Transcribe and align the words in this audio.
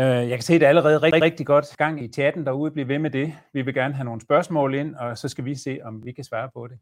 Øh, 0.00 0.04
jeg 0.06 0.30
kan 0.30 0.42
se, 0.42 0.54
at 0.54 0.60
det 0.60 0.64
er 0.64 0.68
allerede 0.68 0.98
rigtig, 0.98 1.22
rigtig 1.22 1.46
godt 1.46 1.76
gang 1.76 2.04
i 2.04 2.08
chatten 2.08 2.46
derude. 2.46 2.70
Bliv 2.70 2.88
ved 2.88 2.98
med 2.98 3.10
det. 3.10 3.34
Vi 3.52 3.62
vil 3.62 3.74
gerne 3.74 3.94
have 3.94 4.04
nogle 4.04 4.20
spørgsmål 4.20 4.74
ind, 4.74 4.94
og 4.94 5.18
så 5.18 5.28
skal 5.28 5.44
vi 5.44 5.54
se, 5.54 5.78
om 5.82 6.04
vi 6.04 6.12
kan 6.12 6.24
svare 6.24 6.50
på 6.54 6.66
det. 6.66 6.78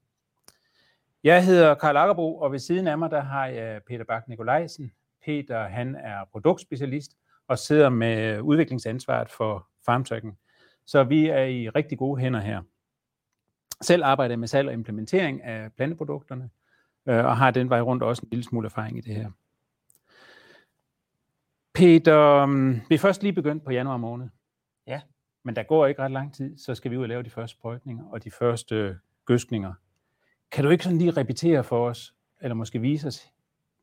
Jeg 1.24 1.44
hedder 1.44 1.74
Karl 1.74 1.96
Akkerbro, 1.96 2.38
og 2.38 2.52
ved 2.52 2.58
siden 2.58 2.86
af 2.86 2.98
mig, 2.98 3.10
der 3.10 3.20
har 3.20 3.46
jeg 3.46 3.80
Peter 3.86 4.04
Bak 4.04 4.28
Nikolajsen. 4.28 4.92
Peter, 5.24 5.68
han 5.68 5.94
er 5.94 6.24
produktspecialist 6.32 7.10
og 7.48 7.58
sidder 7.58 7.88
med 7.88 8.40
udviklingsansvaret 8.40 9.30
for 9.30 9.68
FarmTracking. 9.86 10.38
Så 10.86 11.04
vi 11.04 11.26
er 11.26 11.44
i 11.44 11.68
rigtig 11.68 11.98
gode 11.98 12.20
hænder 12.20 12.40
her. 12.40 12.62
Selv 13.82 14.04
arbejder 14.04 14.32
jeg 14.32 14.38
med 14.38 14.48
salg 14.48 14.68
og 14.68 14.74
implementering 14.74 15.42
af 15.42 15.72
planteprodukterne, 15.76 16.50
øh, 17.08 17.24
og 17.24 17.36
har 17.36 17.50
den 17.50 17.70
vej 17.70 17.80
rundt 17.80 18.02
også 18.02 18.22
en 18.22 18.28
lille 18.30 18.44
smule 18.44 18.66
erfaring 18.66 18.98
i 18.98 19.00
det 19.00 19.14
her. 19.14 19.30
Peter, 21.76 22.46
vi 22.88 22.94
er 22.94 22.98
først 22.98 23.22
lige 23.22 23.32
begyndt 23.32 23.64
på 23.64 23.70
januar 23.70 23.96
måned. 23.96 24.28
Ja. 24.86 25.00
Men 25.42 25.56
der 25.56 25.62
går 25.62 25.86
ikke 25.86 26.02
ret 26.02 26.10
lang 26.10 26.34
tid, 26.34 26.58
så 26.58 26.74
skal 26.74 26.90
vi 26.90 26.96
ud 26.96 27.02
og 27.02 27.08
lave 27.08 27.22
de 27.22 27.30
første 27.30 27.56
sprøjtninger 27.56 28.04
og 28.10 28.24
de 28.24 28.30
første 28.30 28.98
gødskninger. 29.24 29.74
Kan 30.50 30.64
du 30.64 30.70
ikke 30.70 30.84
sådan 30.84 30.98
lige 30.98 31.10
repetere 31.10 31.64
for 31.64 31.88
os, 31.88 32.14
eller 32.40 32.54
måske 32.54 32.80
vise 32.80 33.08
os, 33.08 33.32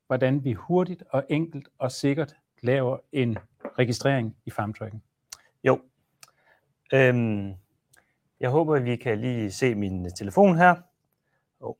hvordan 0.07 0.43
vi 0.43 0.53
hurtigt 0.53 1.03
og 1.09 1.25
enkelt 1.29 1.69
og 1.77 1.91
sikkert 1.91 2.35
laver 2.61 2.97
en 3.11 3.37
registrering 3.79 4.35
i 4.45 4.49
FarmTracking? 4.49 5.03
Jo. 5.63 5.81
Øhm, 6.93 7.53
jeg 8.39 8.49
håber, 8.49 8.75
at 8.75 8.85
vi 8.85 8.95
kan 8.95 9.19
lige 9.19 9.51
se 9.51 9.75
min 9.75 10.11
telefon 10.11 10.57
her. 10.57 10.75
Oh. 11.59 11.75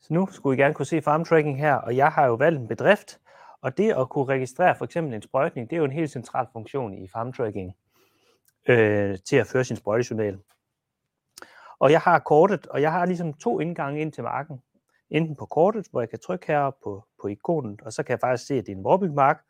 Så 0.00 0.14
nu 0.14 0.28
skulle 0.30 0.58
I 0.58 0.60
gerne 0.60 0.74
kunne 0.74 0.86
se 0.86 1.02
FarmTracking 1.02 1.58
her, 1.58 1.74
og 1.74 1.96
jeg 1.96 2.08
har 2.12 2.26
jo 2.26 2.34
valgt 2.34 2.60
en 2.60 2.68
bedrift, 2.68 3.20
og 3.62 3.78
det 3.78 3.92
at 3.92 4.08
kunne 4.08 4.24
registrere 4.24 4.74
for 4.74 4.84
eksempel 4.84 5.14
en 5.14 5.22
sprøjtning, 5.22 5.70
det 5.70 5.76
er 5.76 5.80
jo 5.80 5.84
en 5.84 5.92
helt 5.92 6.10
central 6.10 6.46
funktion 6.52 6.94
i 6.94 7.08
FarmTracking 7.08 7.76
øh, 8.68 9.18
til 9.28 9.36
at 9.36 9.46
føre 9.46 9.64
sin 9.64 9.76
sprøjtejournal. 9.76 10.38
Og 11.78 11.90
jeg 11.92 12.00
har 12.00 12.18
kortet, 12.18 12.66
og 12.66 12.82
jeg 12.82 12.92
har 12.92 13.06
ligesom 13.06 13.34
to 13.34 13.60
indgange 13.60 14.00
ind 14.00 14.12
til 14.12 14.22
marken. 14.22 14.62
Enten 15.10 15.36
på 15.36 15.46
kortet, 15.46 15.86
hvor 15.90 16.00
jeg 16.00 16.10
kan 16.10 16.18
trykke 16.18 16.46
her 16.46 16.70
på, 16.84 17.04
på 17.22 17.28
ikonet, 17.28 17.80
og 17.80 17.92
så 17.92 18.02
kan 18.02 18.12
jeg 18.12 18.20
faktisk 18.20 18.46
se, 18.46 18.54
at 18.54 18.66
det 18.66 18.72
er 18.72 18.76
en 18.76 18.84
vorbygmark. 18.84 19.44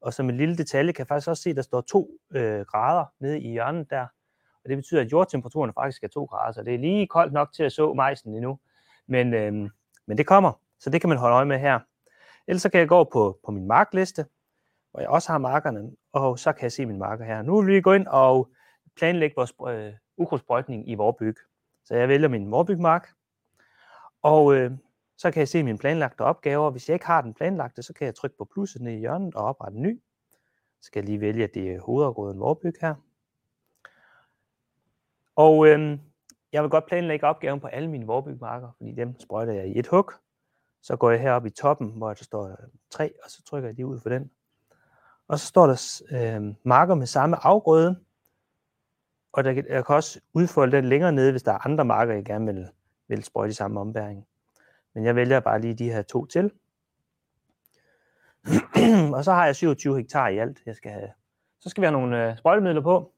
Og 0.00 0.14
som 0.14 0.28
en 0.28 0.36
lille 0.36 0.56
detalje 0.56 0.92
kan 0.92 1.02
jeg 1.02 1.08
faktisk 1.08 1.28
også 1.28 1.42
se, 1.42 1.50
at 1.50 1.56
der 1.56 1.62
står 1.62 1.80
2 1.80 2.10
øh, 2.34 2.60
grader 2.60 3.04
nede 3.20 3.40
i 3.40 3.50
hjørnet 3.50 3.90
der. 3.90 4.06
Og 4.64 4.70
det 4.70 4.76
betyder, 4.76 5.00
at 5.00 5.12
jordtemperaturen 5.12 5.72
faktisk 5.74 6.02
er 6.02 6.08
2 6.08 6.24
grader, 6.24 6.52
så 6.52 6.62
det 6.62 6.74
er 6.74 6.78
lige 6.78 7.06
koldt 7.06 7.32
nok 7.32 7.52
til 7.52 7.62
at 7.62 7.72
så 7.72 7.94
majsen 7.94 8.34
endnu. 8.34 8.58
Men, 9.06 9.34
øh, 9.34 9.52
men 10.06 10.18
det 10.18 10.26
kommer, 10.26 10.52
så 10.80 10.90
det 10.90 11.00
kan 11.00 11.08
man 11.08 11.18
holde 11.18 11.34
øje 11.34 11.44
med 11.44 11.58
her. 11.58 11.80
Ellers 12.46 12.62
så 12.62 12.68
kan 12.68 12.80
jeg 12.80 12.88
gå 12.88 13.04
på, 13.04 13.38
på 13.44 13.50
min 13.50 13.66
markliste, 13.66 14.26
hvor 14.90 15.00
jeg 15.00 15.08
også 15.08 15.32
har 15.32 15.38
markerne, 15.38 15.92
og 16.12 16.38
så 16.38 16.52
kan 16.52 16.62
jeg 16.62 16.72
se 16.72 16.86
mine 16.86 16.98
marker 16.98 17.24
her. 17.24 17.42
Nu 17.42 17.60
vil 17.60 17.74
vi 17.74 17.80
gå 17.80 17.92
ind 17.92 18.06
og 18.06 18.48
planlægge 18.96 19.36
vores 19.36 19.52
øh, 19.68 19.92
ukrudtsprøjtning 20.16 20.90
i 20.90 20.94
Vorbyg. 20.94 21.36
Så 21.84 21.94
jeg 21.94 22.08
vælger 22.08 22.28
min 22.28 22.50
Vorbygmark, 22.50 23.08
og 24.22 24.54
øh, 24.54 24.72
så 25.16 25.30
kan 25.30 25.40
jeg 25.40 25.48
se 25.48 25.62
mine 25.62 25.78
planlagte 25.78 26.20
opgaver. 26.20 26.70
Hvis 26.70 26.88
jeg 26.88 26.94
ikke 26.94 27.06
har 27.06 27.20
den 27.20 27.34
planlagte, 27.34 27.82
så 27.82 27.92
kan 27.92 28.06
jeg 28.06 28.14
trykke 28.14 28.36
på 28.36 28.44
plusset 28.44 28.82
nede 28.82 28.96
i 28.96 28.98
hjørnet 28.98 29.34
og 29.34 29.44
oprette 29.44 29.76
en 29.76 29.82
ny. 29.82 30.02
Så 30.80 30.86
skal 30.86 31.00
jeg 31.00 31.08
lige 31.08 31.20
vælge, 31.20 31.44
at 31.44 31.54
det 31.54 31.72
er 31.72 31.80
hovedafgrøden 31.80 32.40
Vorbyg 32.40 32.74
her. 32.80 32.94
Og 35.36 35.66
øh, 35.66 35.98
jeg 36.52 36.62
vil 36.62 36.70
godt 36.70 36.86
planlægge 36.86 37.26
opgaven 37.26 37.60
på 37.60 37.66
alle 37.66 37.90
mine 37.90 38.06
Vorbygmarker, 38.06 38.70
fordi 38.76 38.92
dem 38.92 39.20
sprøjter 39.20 39.52
jeg 39.52 39.66
i 39.66 39.78
et 39.78 39.86
hug. 39.86 40.12
Så 40.84 40.96
går 40.96 41.10
jeg 41.10 41.20
herop 41.20 41.46
i 41.46 41.50
toppen, 41.50 41.90
hvor 41.90 42.14
der 42.14 42.24
står 42.24 42.56
3, 42.90 43.12
og 43.24 43.30
så 43.30 43.42
trykker 43.42 43.68
jeg 43.68 43.76
lige 43.76 43.86
ud 43.86 44.00
for 44.00 44.08
den. 44.08 44.30
Og 45.28 45.38
så 45.38 45.46
står 45.46 45.66
der 45.66 46.02
øh, 46.10 46.54
marker 46.62 46.94
med 46.94 47.06
samme 47.06 47.44
afgrøde, 47.44 48.00
og 49.32 49.44
der, 49.44 49.50
jeg 49.50 49.86
kan 49.86 49.96
også 49.96 50.20
udfolde 50.32 50.76
den 50.76 50.84
længere 50.84 51.12
nede, 51.12 51.30
hvis 51.30 51.42
der 51.42 51.52
er 51.52 51.66
andre 51.66 51.84
marker, 51.84 52.14
jeg 52.14 52.24
gerne 52.24 52.54
vil, 52.54 52.68
vil 53.08 53.24
sprøjte 53.24 53.50
i 53.50 53.54
samme 53.54 53.80
ombæring. 53.80 54.26
Men 54.94 55.04
jeg 55.04 55.16
vælger 55.16 55.40
bare 55.40 55.60
lige 55.60 55.74
de 55.74 55.92
her 55.92 56.02
to 56.02 56.26
til. 56.26 56.52
og 59.16 59.24
så 59.24 59.32
har 59.32 59.46
jeg 59.46 59.56
27 59.56 59.96
hektar 59.96 60.28
i 60.28 60.38
alt, 60.38 60.62
jeg 60.66 60.76
skal 60.76 60.92
have. 60.92 61.10
Så 61.60 61.68
skal 61.68 61.80
vi 61.80 61.86
have 61.86 62.00
nogle 62.00 62.30
øh, 62.30 62.38
sprøjtemidler 62.38 62.80
på. 62.80 63.12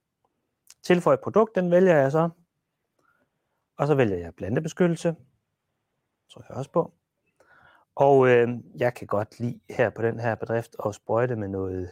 Tilføj 0.83 1.15
et 1.15 1.21
produkt, 1.21 1.55
den 1.55 1.71
vælger 1.71 1.97
jeg 1.97 2.13
så. 2.13 2.29
Og 3.77 3.87
så 3.87 3.95
vælger 3.95 4.17
jeg 4.17 4.35
plantebeskyttelse. 4.35 5.17
Så 6.29 6.43
jeg 6.49 6.57
også 6.57 6.71
på. 6.71 6.96
Og 7.97 8.29
øh, 8.29 8.49
jeg 8.77 8.95
kan 8.95 9.07
godt 9.07 9.41
lide 9.41 9.61
her 9.71 9.91
på 9.91 10.03
den 10.03 10.21
her 10.21 10.35
bedrift 10.35 10.77
at 10.87 10.95
sprøjte 10.95 11.37
med 11.37 11.49
noget 11.49 11.91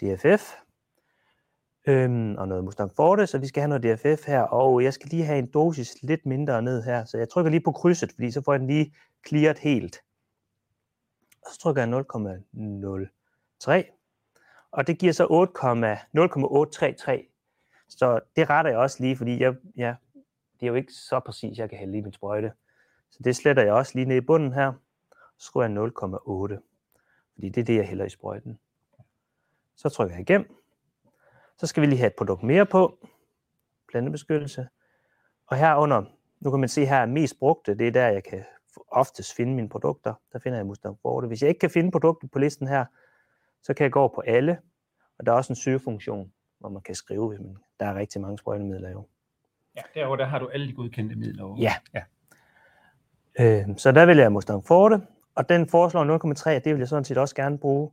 DFF 0.00 0.52
øhm, 1.86 2.36
og 2.36 2.48
noget 2.48 2.64
Mustang 2.64 2.92
Forte, 2.96 3.26
så 3.26 3.38
vi 3.38 3.46
skal 3.46 3.60
have 3.60 3.78
noget 3.78 3.82
DFF 3.82 4.26
her, 4.26 4.40
og 4.40 4.82
jeg 4.82 4.94
skal 4.94 5.08
lige 5.08 5.24
have 5.24 5.38
en 5.38 5.50
dosis 5.50 6.02
lidt 6.02 6.26
mindre 6.26 6.62
ned 6.62 6.82
her, 6.82 7.04
så 7.04 7.18
jeg 7.18 7.28
trykker 7.28 7.50
lige 7.50 7.60
på 7.60 7.72
krydset, 7.72 8.12
fordi 8.12 8.30
så 8.30 8.42
får 8.44 8.52
jeg 8.52 8.60
den 8.60 8.68
lige 8.68 8.94
clearet 9.28 9.58
helt. 9.58 10.00
Og 11.46 11.52
så 11.52 11.58
trykker 11.60 11.82
jeg 11.82 11.90
0,03, 13.76 13.98
og 14.70 14.86
det 14.86 14.98
giver 14.98 15.12
så 15.12 15.24
0,833, 16.12 17.24
så 17.88 18.20
det 18.36 18.50
retter 18.50 18.70
jeg 18.70 18.78
også 18.78 19.02
lige, 19.02 19.16
fordi 19.16 19.42
jeg, 19.42 19.54
ja, 19.76 19.94
det 20.60 20.66
er 20.66 20.70
jo 20.70 20.74
ikke 20.74 20.92
så 20.92 21.20
præcis, 21.20 21.58
jeg 21.58 21.70
kan 21.70 21.78
hælde 21.78 21.98
i 21.98 22.00
min 22.00 22.12
sprøjte. 22.12 22.52
Så 23.10 23.18
det 23.24 23.36
sletter 23.36 23.62
jeg 23.62 23.72
også 23.72 23.92
lige 23.94 24.04
ned 24.04 24.16
i 24.16 24.20
bunden 24.20 24.52
her, 24.52 24.72
så 25.42 25.46
skruer 25.46 25.64
jeg 25.64 25.76
0,8, 25.76 27.32
fordi 27.34 27.48
det 27.48 27.60
er 27.60 27.64
det, 27.64 27.76
jeg 27.76 27.88
hælder 27.88 28.04
i 28.04 28.08
sprøjten. 28.08 28.58
Så 29.76 29.88
trykker 29.88 30.14
jeg 30.14 30.20
igennem, 30.20 30.56
så 31.58 31.66
skal 31.66 31.80
vi 31.80 31.86
lige 31.86 31.98
have 31.98 32.06
et 32.06 32.16
produkt 32.18 32.42
mere 32.42 32.66
på. 32.66 33.06
Plantebeskyttelse. 33.88 34.68
Og 35.46 35.56
herunder, 35.56 36.04
nu 36.40 36.50
kan 36.50 36.60
man 36.60 36.68
se 36.68 36.86
her, 36.86 37.06
mest 37.06 37.38
brugte, 37.38 37.74
det 37.74 37.88
er 37.88 37.92
der, 37.92 38.08
jeg 38.08 38.24
kan 38.24 38.44
oftest 38.88 39.36
finde 39.36 39.54
mine 39.54 39.68
produkter. 39.68 40.14
Der 40.32 40.38
finder 40.38 40.58
jeg 40.58 40.66
Mustang 40.66 40.98
Forte. 41.02 41.26
Hvis 41.26 41.42
jeg 41.42 41.48
ikke 41.48 41.58
kan 41.58 41.70
finde 41.70 41.90
produktet 41.90 42.30
på 42.30 42.38
listen 42.38 42.68
her, 42.68 42.84
så 43.62 43.74
kan 43.74 43.84
jeg 43.84 43.92
gå 43.92 44.08
på 44.08 44.20
alle. 44.20 44.58
Og 45.18 45.26
der 45.26 45.32
er 45.32 45.36
også 45.36 45.52
en 45.52 45.56
søgefunktion, 45.56 46.32
hvor 46.58 46.68
man 46.68 46.82
kan 46.82 46.94
skrive, 46.94 47.28
hvis 47.28 47.40
man, 47.40 47.56
der 47.80 47.86
er 47.86 47.94
rigtig 47.94 48.20
mange 48.20 48.38
sprøjtemidler 48.38 48.90
jo. 48.90 49.06
Ja, 49.76 49.82
derovre 49.94 50.18
der 50.18 50.24
har 50.24 50.38
du 50.38 50.48
alle 50.48 50.66
de 50.66 50.72
godkendte 50.72 51.16
midler. 51.16 51.44
Over. 51.44 51.56
Ja. 51.60 51.74
ja. 51.94 52.02
Øh, 53.40 53.76
så 53.76 53.92
der 53.92 54.06
vil 54.06 54.16
jeg 54.16 54.32
Mustang 54.32 54.66
Forte, 54.66 55.00
og 55.34 55.48
den 55.48 55.68
foreslår 55.68 56.44
0,3, 56.48 56.50
det 56.50 56.72
vil 56.72 56.78
jeg 56.78 56.88
sådan 56.88 57.04
set 57.04 57.18
også 57.18 57.34
gerne 57.34 57.58
bruge. 57.58 57.90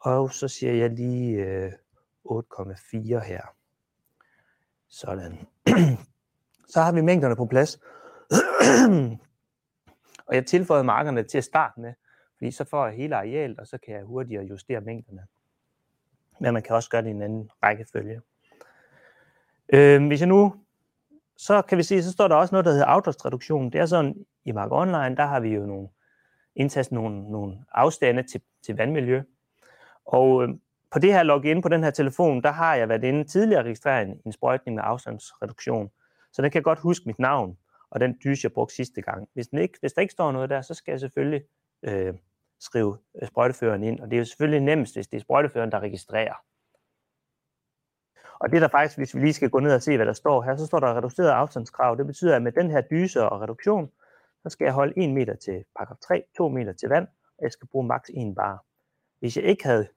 Og 0.00 0.32
så 0.32 0.48
siger 0.48 0.72
jeg 0.72 0.90
lige 0.90 1.36
øh, 1.36 1.72
8,4 2.30 3.18
her. 3.18 3.42
Sådan. 4.88 5.46
Så 6.72 6.80
har 6.80 6.92
vi 6.92 7.00
mængderne 7.00 7.36
på 7.36 7.46
plads. 7.46 7.76
og 10.26 10.34
jeg 10.34 10.46
tilføjede 10.46 10.84
markerne 10.84 11.22
til 11.22 11.38
at 11.38 11.44
starte 11.44 11.80
med, 11.80 11.92
fordi 12.36 12.50
så 12.50 12.64
får 12.64 12.86
jeg 12.86 12.96
hele 12.96 13.16
arealet, 13.16 13.58
og 13.58 13.66
så 13.66 13.78
kan 13.78 13.94
jeg 13.94 14.04
hurtigere 14.04 14.44
justere 14.44 14.80
mængderne. 14.80 15.26
Men 16.40 16.54
man 16.54 16.62
kan 16.62 16.76
også 16.76 16.90
gøre 16.90 17.02
det 17.02 17.08
i 17.08 17.10
en 17.10 17.22
anden 17.22 17.50
rækkefølge. 17.62 18.20
Øh, 19.68 20.06
hvis 20.06 20.20
jeg 20.20 20.28
nu, 20.28 20.54
så 21.36 21.62
kan 21.62 21.78
vi 21.78 21.82
se, 21.82 22.02
så 22.02 22.12
står 22.12 22.28
der 22.28 22.34
også 22.34 22.54
noget, 22.54 22.64
der 22.64 22.70
hedder 22.70 22.86
afdragsreduktion. 22.86 23.72
Det 23.72 23.80
er 23.80 23.86
sådan, 23.86 24.26
i 24.44 24.52
Mark 24.52 24.72
Online, 24.72 25.16
der 25.16 25.26
har 25.26 25.40
vi 25.40 25.48
jo 25.48 25.66
nogle, 25.66 25.88
indtastet 26.56 26.92
nogle, 26.92 27.30
nogle 27.30 27.64
afstande 27.72 28.22
til, 28.22 28.40
til 28.62 28.76
vandmiljø. 28.76 29.22
Og 30.04 30.42
øh, 30.42 30.48
på 30.90 30.98
det 30.98 31.12
her 31.12 31.22
login 31.22 31.62
på 31.62 31.68
den 31.68 31.84
her 31.84 31.90
telefon, 31.90 32.42
der 32.42 32.50
har 32.50 32.74
jeg 32.74 32.88
været 32.88 33.04
inde 33.04 33.24
tidligere 33.24 33.60
at 33.60 33.66
registrere 33.66 34.02
en, 34.02 34.20
en 34.26 34.32
sprøjtning 34.32 34.74
med 34.74 34.82
afstandsreduktion. 34.86 35.90
Så 36.32 36.42
den 36.42 36.50
kan 36.50 36.62
godt 36.62 36.78
huske 36.78 37.06
mit 37.06 37.18
navn, 37.18 37.58
og 37.90 38.00
den 38.00 38.18
dyse, 38.24 38.44
jeg 38.44 38.52
brugte 38.52 38.74
sidste 38.74 39.02
gang. 39.02 39.28
Hvis, 39.34 39.48
den 39.48 39.58
ikke, 39.58 39.78
hvis 39.80 39.92
der 39.92 40.02
ikke 40.02 40.12
står 40.12 40.32
noget 40.32 40.50
der, 40.50 40.62
så 40.62 40.74
skal 40.74 40.92
jeg 40.92 41.00
selvfølgelig 41.00 41.42
øh, 41.82 42.14
skrive 42.60 42.98
øh, 43.22 43.28
sprøjteføreren 43.28 43.84
ind. 43.84 44.00
Og 44.00 44.10
det 44.10 44.16
er 44.16 44.18
jo 44.18 44.24
selvfølgelig 44.24 44.60
nemmest, 44.60 44.94
hvis 44.94 45.06
det 45.06 45.16
er 45.16 45.20
sprøjteføreren, 45.20 45.72
der 45.72 45.80
registrerer. 45.80 46.34
Og 48.38 48.52
det 48.52 48.62
der 48.62 48.68
faktisk, 48.68 48.98
hvis 48.98 49.14
vi 49.14 49.20
lige 49.20 49.32
skal 49.32 49.50
gå 49.50 49.60
ned 49.60 49.74
og 49.74 49.82
se, 49.82 49.96
hvad 49.96 50.06
der 50.06 50.12
står 50.12 50.42
her, 50.42 50.56
så 50.56 50.66
står 50.66 50.80
der 50.80 50.96
reduceret 50.96 51.30
afstandskrav. 51.30 51.96
Det 51.96 52.06
betyder, 52.06 52.36
at 52.36 52.42
med 52.42 52.52
den 52.52 52.70
her 52.70 52.80
dyse 52.80 53.28
og 53.28 53.40
reduktion, 53.40 53.90
så 54.44 54.50
skal 54.50 54.64
jeg 54.64 54.74
holde 54.74 55.04
1 55.04 55.10
meter 55.10 55.34
til 55.34 55.64
paragraf 55.76 55.96
3, 55.96 56.24
2 56.36 56.48
meter 56.48 56.72
til 56.72 56.88
vand, 56.88 57.06
og 57.38 57.42
jeg 57.42 57.52
skal 57.52 57.68
bruge 57.68 57.86
maks 57.86 58.10
1 58.14 58.34
bar. 58.34 58.64
Hvis 59.20 59.36
jeg 59.36 59.44
ikke 59.44 59.64
havde 59.64 59.88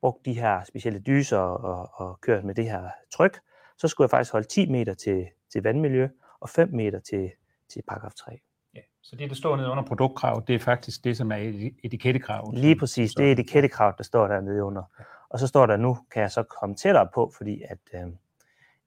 brugt 0.00 0.24
de 0.24 0.32
her 0.32 0.64
specielle 0.64 0.98
dyser 0.98 1.38
og, 1.38 1.90
og 1.94 2.20
kørt 2.20 2.44
med 2.44 2.54
det 2.54 2.64
her 2.64 2.90
tryk, 3.12 3.40
så 3.78 3.88
skulle 3.88 4.04
jeg 4.04 4.10
faktisk 4.10 4.32
holde 4.32 4.46
10 4.46 4.70
meter 4.70 4.94
til, 4.94 5.26
til 5.52 5.62
vandmiljø 5.62 6.08
og 6.40 6.48
5 6.48 6.68
meter 6.72 7.00
til, 7.00 7.30
til 7.68 7.82
paragraf 7.88 8.12
3. 8.14 8.40
Ja, 8.74 8.80
så 9.02 9.16
det, 9.16 9.30
der 9.30 9.36
står 9.36 9.56
nede 9.56 9.70
under 9.70 9.84
produktkrav, 9.84 10.44
det 10.46 10.54
er 10.54 10.58
faktisk 10.58 11.04
det, 11.04 11.16
som 11.16 11.32
er 11.32 11.70
etikettekrav. 11.84 12.52
Lige 12.54 12.76
præcis, 12.76 13.14
det 13.14 13.28
er 13.28 13.32
etikettekrav, 13.32 13.94
der 13.98 14.04
står 14.04 14.26
der 14.28 14.40
nede 14.40 14.64
under. 14.64 14.82
Og 15.28 15.38
så 15.38 15.46
står 15.46 15.66
der, 15.66 15.76
nu 15.76 15.98
kan 16.10 16.22
jeg 16.22 16.30
så 16.30 16.42
komme 16.42 16.74
tættere 16.74 17.08
på, 17.14 17.32
fordi 17.36 17.62
at, 17.62 17.78
øh, 17.94 18.12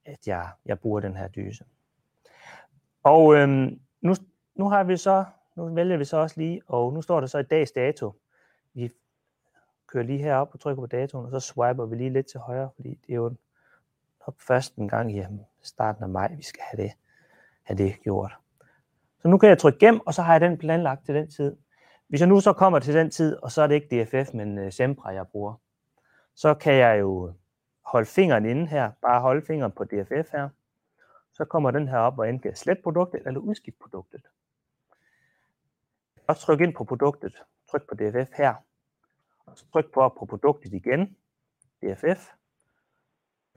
at 0.05 0.27
jeg, 0.27 0.49
jeg 0.65 0.79
bruger 0.79 0.99
den 0.99 1.15
her 1.15 1.27
dyse. 1.27 1.63
Og 3.03 3.35
øh, 3.35 3.71
nu, 4.01 4.15
nu 4.55 4.69
har 4.69 4.83
vi 4.83 4.97
så, 4.97 5.25
nu 5.55 5.73
vælger 5.73 5.97
vi 5.97 6.05
så 6.05 6.17
også 6.17 6.39
lige, 6.39 6.61
og 6.67 6.93
nu 6.93 7.01
står 7.01 7.19
der 7.19 7.27
så 7.27 7.37
i 7.37 7.43
dags 7.43 7.71
dato. 7.71 8.13
Vi 8.73 8.91
kører 9.87 10.03
lige 10.03 10.19
herop 10.19 10.49
og 10.53 10.59
trykker 10.59 10.81
på 10.81 10.87
datoen, 10.87 11.25
og 11.25 11.31
så 11.31 11.39
swiper 11.39 11.85
vi 11.85 11.95
lige 11.95 12.09
lidt 12.09 12.27
til 12.27 12.39
højre, 12.39 12.69
fordi 12.75 12.89
det 12.89 13.11
er 13.11 13.15
jo 13.15 13.35
nok 14.27 14.41
først 14.41 14.75
en 14.75 14.89
gang 14.89 15.17
i 15.17 15.25
starten 15.61 16.03
af 16.03 16.09
maj, 16.09 16.35
vi 16.35 16.43
skal 16.43 16.63
have 16.71 16.83
det, 16.83 16.91
have 17.63 17.77
det 17.77 18.01
gjort. 18.03 18.37
Så 19.21 19.27
nu 19.27 19.37
kan 19.37 19.49
jeg 19.49 19.57
trykke 19.57 19.79
gem, 19.79 19.99
og 19.99 20.13
så 20.13 20.21
har 20.21 20.33
jeg 20.33 20.41
den 20.41 20.57
planlagt 20.57 21.05
til 21.05 21.15
den 21.15 21.29
tid. 21.29 21.55
Hvis 22.07 22.19
jeg 22.19 22.29
nu 22.29 22.39
så 22.39 22.53
kommer 22.53 22.79
til 22.79 22.93
den 22.93 23.09
tid, 23.09 23.35
og 23.35 23.51
så 23.51 23.61
er 23.61 23.67
det 23.67 23.75
ikke 23.75 24.03
DFF, 24.03 24.33
men 24.33 24.57
øh, 24.57 24.71
Sempra, 24.71 25.09
jeg 25.09 25.27
bruger, 25.27 25.53
så 26.35 26.53
kan 26.53 26.73
jeg 26.73 26.99
jo 26.99 27.33
holde 27.85 28.05
fingeren 28.05 28.45
inde 28.45 28.67
her, 28.67 28.91
bare 29.01 29.21
holde 29.21 29.45
fingeren 29.45 29.71
på 29.71 29.83
DFF 29.83 30.31
her. 30.31 30.49
Så 31.33 31.45
kommer 31.45 31.71
den 31.71 31.87
her 31.87 31.97
op 31.97 32.19
og 32.19 32.29
enten 32.29 32.55
slet 32.55 32.79
produktet 32.83 33.21
eller 33.25 33.39
udskift 33.39 33.79
produktet. 33.79 34.21
Og 36.27 36.37
tryk 36.37 36.61
ind 36.61 36.75
på 36.75 36.83
produktet, 36.83 37.43
tryk 37.69 37.89
på 37.89 37.95
DFF 37.95 38.37
her, 38.37 38.55
og 39.45 39.57
så 39.57 39.65
tryk 39.71 39.93
på, 39.93 40.09
på 40.19 40.25
produktet 40.25 40.73
igen, 40.73 41.17
DFF, 41.81 42.31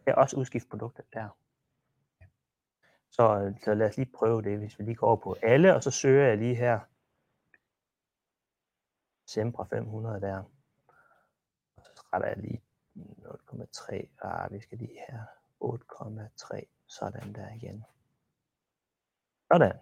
kan 0.04 0.14
også 0.14 0.36
udskifte 0.36 0.68
produktet 0.68 1.04
der. 1.12 1.28
Så, 3.10 3.54
så 3.64 3.74
lad 3.74 3.88
os 3.88 3.96
lige 3.96 4.12
prøve 4.14 4.42
det, 4.42 4.58
hvis 4.58 4.78
vi 4.78 4.84
lige 4.84 4.94
går 4.94 5.06
over 5.06 5.16
på 5.16 5.36
alle, 5.42 5.74
og 5.74 5.82
så 5.82 5.90
søger 5.90 6.28
jeg 6.28 6.38
lige 6.38 6.54
her 6.54 6.80
Sempra 9.26 9.64
500 9.64 10.20
der. 10.20 10.38
Og 11.76 11.84
så 11.84 12.04
retter 12.12 12.28
jeg 12.28 12.36
lige 12.36 12.62
0,3. 12.96 14.06
Ah, 14.22 14.52
vi 14.52 14.60
skal 14.60 14.78
lige 14.78 15.00
her. 15.08 15.24
8,3. 15.64 16.64
Sådan 16.86 17.34
der 17.34 17.50
igen. 17.50 17.84
Sådan. 19.52 19.78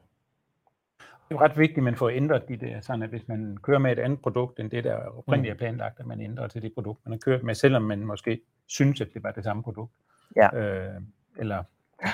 Det 1.32 1.38
er 1.38 1.44
ret 1.44 1.58
vigtigt, 1.58 1.78
at 1.78 1.84
man 1.84 1.96
får 1.96 2.08
ændret 2.08 2.48
de 2.48 2.56
der, 2.56 2.80
sådan 2.80 3.02
at 3.02 3.08
hvis 3.08 3.28
man 3.28 3.58
kører 3.62 3.78
med 3.78 3.92
et 3.92 3.98
andet 3.98 4.20
produkt, 4.22 4.60
end 4.60 4.70
det, 4.70 4.84
der 4.84 4.96
oprindeligt 4.96 5.50
er 5.50 5.54
mm. 5.54 5.58
planlagt, 5.58 6.00
at 6.00 6.06
man 6.06 6.20
ændrer 6.20 6.48
til 6.48 6.62
det 6.62 6.72
produkt, 6.74 7.00
man 7.04 7.12
har 7.12 7.18
kørt 7.18 7.42
med, 7.42 7.54
selvom 7.54 7.82
man 7.82 8.06
måske 8.06 8.40
synes, 8.66 9.00
at 9.00 9.08
det 9.14 9.22
var 9.22 9.30
det 9.30 9.44
samme 9.44 9.62
produkt. 9.62 9.92
Ja. 10.36 10.56
Øh, 10.56 11.00
eller 11.36 11.64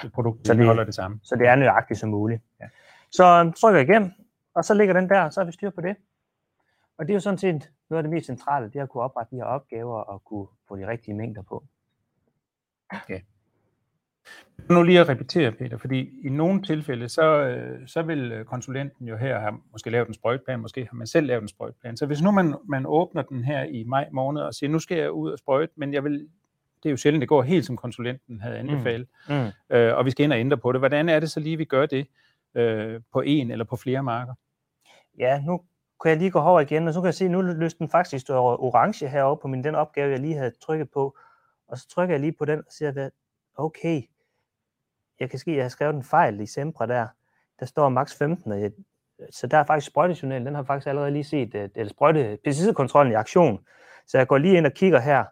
det 0.03 0.13
produkt, 0.13 0.47
så 0.47 0.55
det 0.55 0.67
holder 0.67 0.85
det 0.85 0.95
samme. 0.95 1.21
Så 1.23 1.37
det 1.37 1.47
er 1.47 1.55
nøjagtigt 1.55 2.01
som 2.01 2.09
muligt. 2.09 2.43
Ja. 2.61 2.69
Så 3.11 3.53
trykker 3.61 3.81
jeg 3.81 3.89
igennem, 3.89 4.11
og 4.55 4.65
så 4.65 4.75
ligger 4.75 4.95
den 4.95 5.09
der, 5.09 5.21
og 5.21 5.33
så 5.33 5.41
har 5.41 5.45
vi 5.47 5.53
styr 5.53 5.71
på 5.71 5.81
det. 5.81 5.97
Og 6.99 7.07
det 7.07 7.13
er 7.13 7.15
jo 7.15 7.21
sådan 7.21 7.39
set 7.39 7.71
noget 7.91 7.99
af 7.99 8.03
det 8.03 8.11
mest 8.11 8.27
centrale, 8.27 8.67
det 8.67 8.77
er 8.77 8.83
at 8.83 8.89
kunne 8.89 9.03
oprette 9.03 9.31
de 9.31 9.37
her 9.37 9.45
opgaver 9.45 9.99
og 10.01 10.25
kunne 10.25 10.47
få 10.69 10.77
de 10.77 10.87
rigtige 10.87 11.15
mængder 11.15 11.43
på. 11.43 11.65
Okay. 12.91 13.21
Nu 14.71 14.83
lige 14.83 15.01
at 15.01 15.09
repetere, 15.09 15.53
Peter, 15.53 15.77
fordi 15.77 16.11
i 16.25 16.29
nogle 16.29 16.63
tilfælde, 16.63 17.09
så, 17.09 17.23
øh, 17.23 17.89
så 17.89 18.03
vil 18.03 18.45
konsulenten 18.47 19.09
jo 19.09 19.17
her 19.17 19.39
have 19.41 19.53
måske 19.73 19.91
lavet 19.91 20.09
en 20.09 20.15
sprøjtplan, 20.15 20.61
måske 20.61 20.87
har 20.91 20.97
man 20.97 21.07
selv 21.07 21.27
lavet 21.27 21.43
en 21.43 21.49
sprøjtplan. 21.49 21.97
Så 21.97 22.07
hvis 22.07 22.23
nu 22.23 22.31
man, 22.31 22.55
man 22.65 22.87
åbner 22.87 23.23
den 23.23 23.45
her 23.45 23.65
i 23.65 23.85
maj 23.85 24.09
måned 24.13 24.43
og 24.43 24.55
siger, 24.55 24.71
nu 24.71 24.79
skal 24.79 24.99
jeg 24.99 25.11
ud 25.11 25.31
og 25.31 25.39
sprøjte, 25.39 25.73
men 25.77 25.95
jeg 25.95 26.05
vil, 26.05 26.29
det 26.83 26.89
er 26.89 26.91
jo 26.91 26.97
sjældent, 26.97 27.21
det 27.21 27.29
går 27.29 27.43
helt 27.43 27.67
som 27.67 27.77
konsulenten 27.77 28.41
havde 28.41 28.63
mm. 28.63 28.69
anbefalet, 28.69 29.09
mm. 29.29 29.35
Mm. 29.35 29.77
Øh, 29.77 29.97
og 29.97 30.05
vi 30.05 30.11
skal 30.11 30.25
ind 30.25 30.33
og 30.33 30.39
ændre 30.39 30.57
på 30.57 30.73
det. 30.73 30.81
Hvordan 30.81 31.09
er 31.09 31.21
det 31.21 31.31
så 31.31 31.41
lige, 31.41 31.57
vi 31.57 31.65
gør 31.65 31.87
det 31.87 32.07
øh, 32.55 33.01
på 33.13 33.21
en 33.21 33.51
eller 33.51 33.65
på 33.65 33.77
flere 33.77 34.03
marker? 34.03 34.35
Ja, 35.19 35.41
nu 35.47 35.61
kan 36.03 36.11
jeg 36.11 36.19
lige 36.19 36.31
gå 36.31 36.39
over 36.39 36.61
igen, 36.61 36.89
og 36.89 36.95
så 36.95 37.01
kan 37.01 37.07
jeg 37.07 37.15
se, 37.15 37.25
at 37.25 37.31
nu 37.31 37.41
løste 37.41 37.79
den 37.79 37.89
faktisk 37.89 38.21
stå 38.21 38.35
orange 38.35 39.09
heroppe 39.09 39.43
på 39.43 39.49
min 39.49 39.65
den 39.65 39.75
opgave, 39.75 40.11
jeg 40.11 40.21
lige 40.21 40.35
havde 40.35 40.53
trykket 40.63 40.91
på. 40.91 41.17
Og 41.69 41.79
så 41.79 41.89
trykker 41.89 42.15
jeg 42.15 42.21
lige 42.21 42.33
på 42.33 42.45
den 42.45 42.59
og 42.59 42.73
siger, 42.73 43.11
okay, 43.57 44.03
jeg 45.21 45.31
kan 45.31 45.39
ske, 45.39 45.51
at 45.51 45.57
jeg 45.57 45.65
har 45.65 45.69
skrevet 45.69 45.95
en 45.95 46.05
fejl 46.05 46.41
i 46.41 46.47
Sempra 46.47 46.87
der. 46.87 47.07
Der 47.61 47.67
står 47.67 47.89
max 47.89 48.19
15, 48.19 48.53
og 48.53 48.61
jeg, 48.61 48.73
så 49.31 49.47
der 49.47 49.59
er 49.59 49.65
faktisk 49.65 49.87
sprøjtejournalen, 49.87 50.47
den 50.47 50.55
har 50.55 50.63
faktisk 50.63 50.87
allerede 50.87 51.11
lige 51.11 51.25
set, 51.25 51.55
øh, 51.55 51.69
eller 51.75 51.91
sprøjte, 51.91 52.39
pesticidkontrollen 52.45 53.13
i 53.13 53.17
aktion. 53.17 53.67
Så 54.07 54.19
jeg 54.19 54.29
går 54.29 54.39
lige 54.39 54.57
ind 54.57 54.67
og 54.67 54.73
kigger 54.73 55.01
her. 55.01 55.25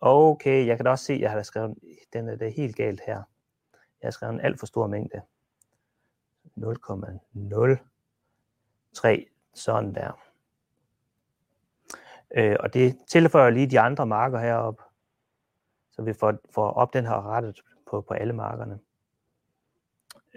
Okay, 0.00 0.66
jeg 0.66 0.76
kan 0.76 0.84
da 0.84 0.90
også 0.90 1.04
se, 1.04 1.12
at 1.12 1.20
jeg 1.20 1.30
har 1.30 1.42
skrevet, 1.42 1.78
den 2.12 2.28
er 2.28 2.36
da 2.36 2.48
helt 2.48 2.76
galt 2.76 3.00
her. 3.06 3.22
Jeg 3.74 4.06
har 4.06 4.10
skrevet 4.10 4.34
en 4.34 4.40
alt 4.40 4.58
for 4.58 4.66
stor 4.66 4.86
mængde. 4.86 5.20
0,03 6.56 9.26
sådan 9.54 9.94
der. 9.94 10.20
Øh, 12.36 12.56
og 12.60 12.74
det 12.74 12.98
tilføjer 13.08 13.50
lige 13.50 13.70
de 13.70 13.80
andre 13.80 14.06
marker 14.06 14.38
heroppe, 14.38 14.82
så 15.92 16.02
vi 16.02 16.12
får, 16.12 16.34
får 16.54 16.70
op 16.70 16.92
den 16.92 17.06
her 17.06 17.26
rettet 17.26 17.60
på, 17.90 18.00
på 18.00 18.14
alle 18.14 18.32
markerne. 18.32 18.78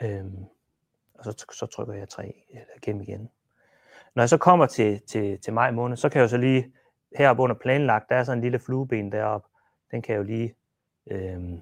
Øhm, 0.01 0.45
og 1.13 1.24
så, 1.24 1.45
så 1.51 1.66
trykker 1.66 1.94
jeg 1.94 2.10
3 2.10 2.44
eller 2.50 2.66
gennem 2.81 3.01
igen. 3.01 3.30
Når 4.16 4.24
jeg 4.24 4.30
så 4.30 4.38
kommer 4.38 4.66
til, 4.66 5.01
til, 5.01 5.40
til 5.40 5.54
maj 5.54 5.72
måned, 5.72 5.98
så 5.98 6.10
kan 6.10 6.19
jeg 6.19 6.24
jo 6.24 6.30
så 6.30 6.38
lige 6.38 6.74
heroppe 7.18 7.44
under 7.44 7.56
planlagt, 7.56 8.10
der 8.10 8.16
er 8.16 8.24
sådan 8.24 8.38
en 8.38 8.42
lille 8.42 8.60
flueben 8.60 9.12
deroppe, 9.12 9.48
den 9.92 10.01
kan 10.01 10.13
jeg 10.13 10.19
jo 10.19 10.24
lige 10.24 10.56
øhm, 11.12 11.62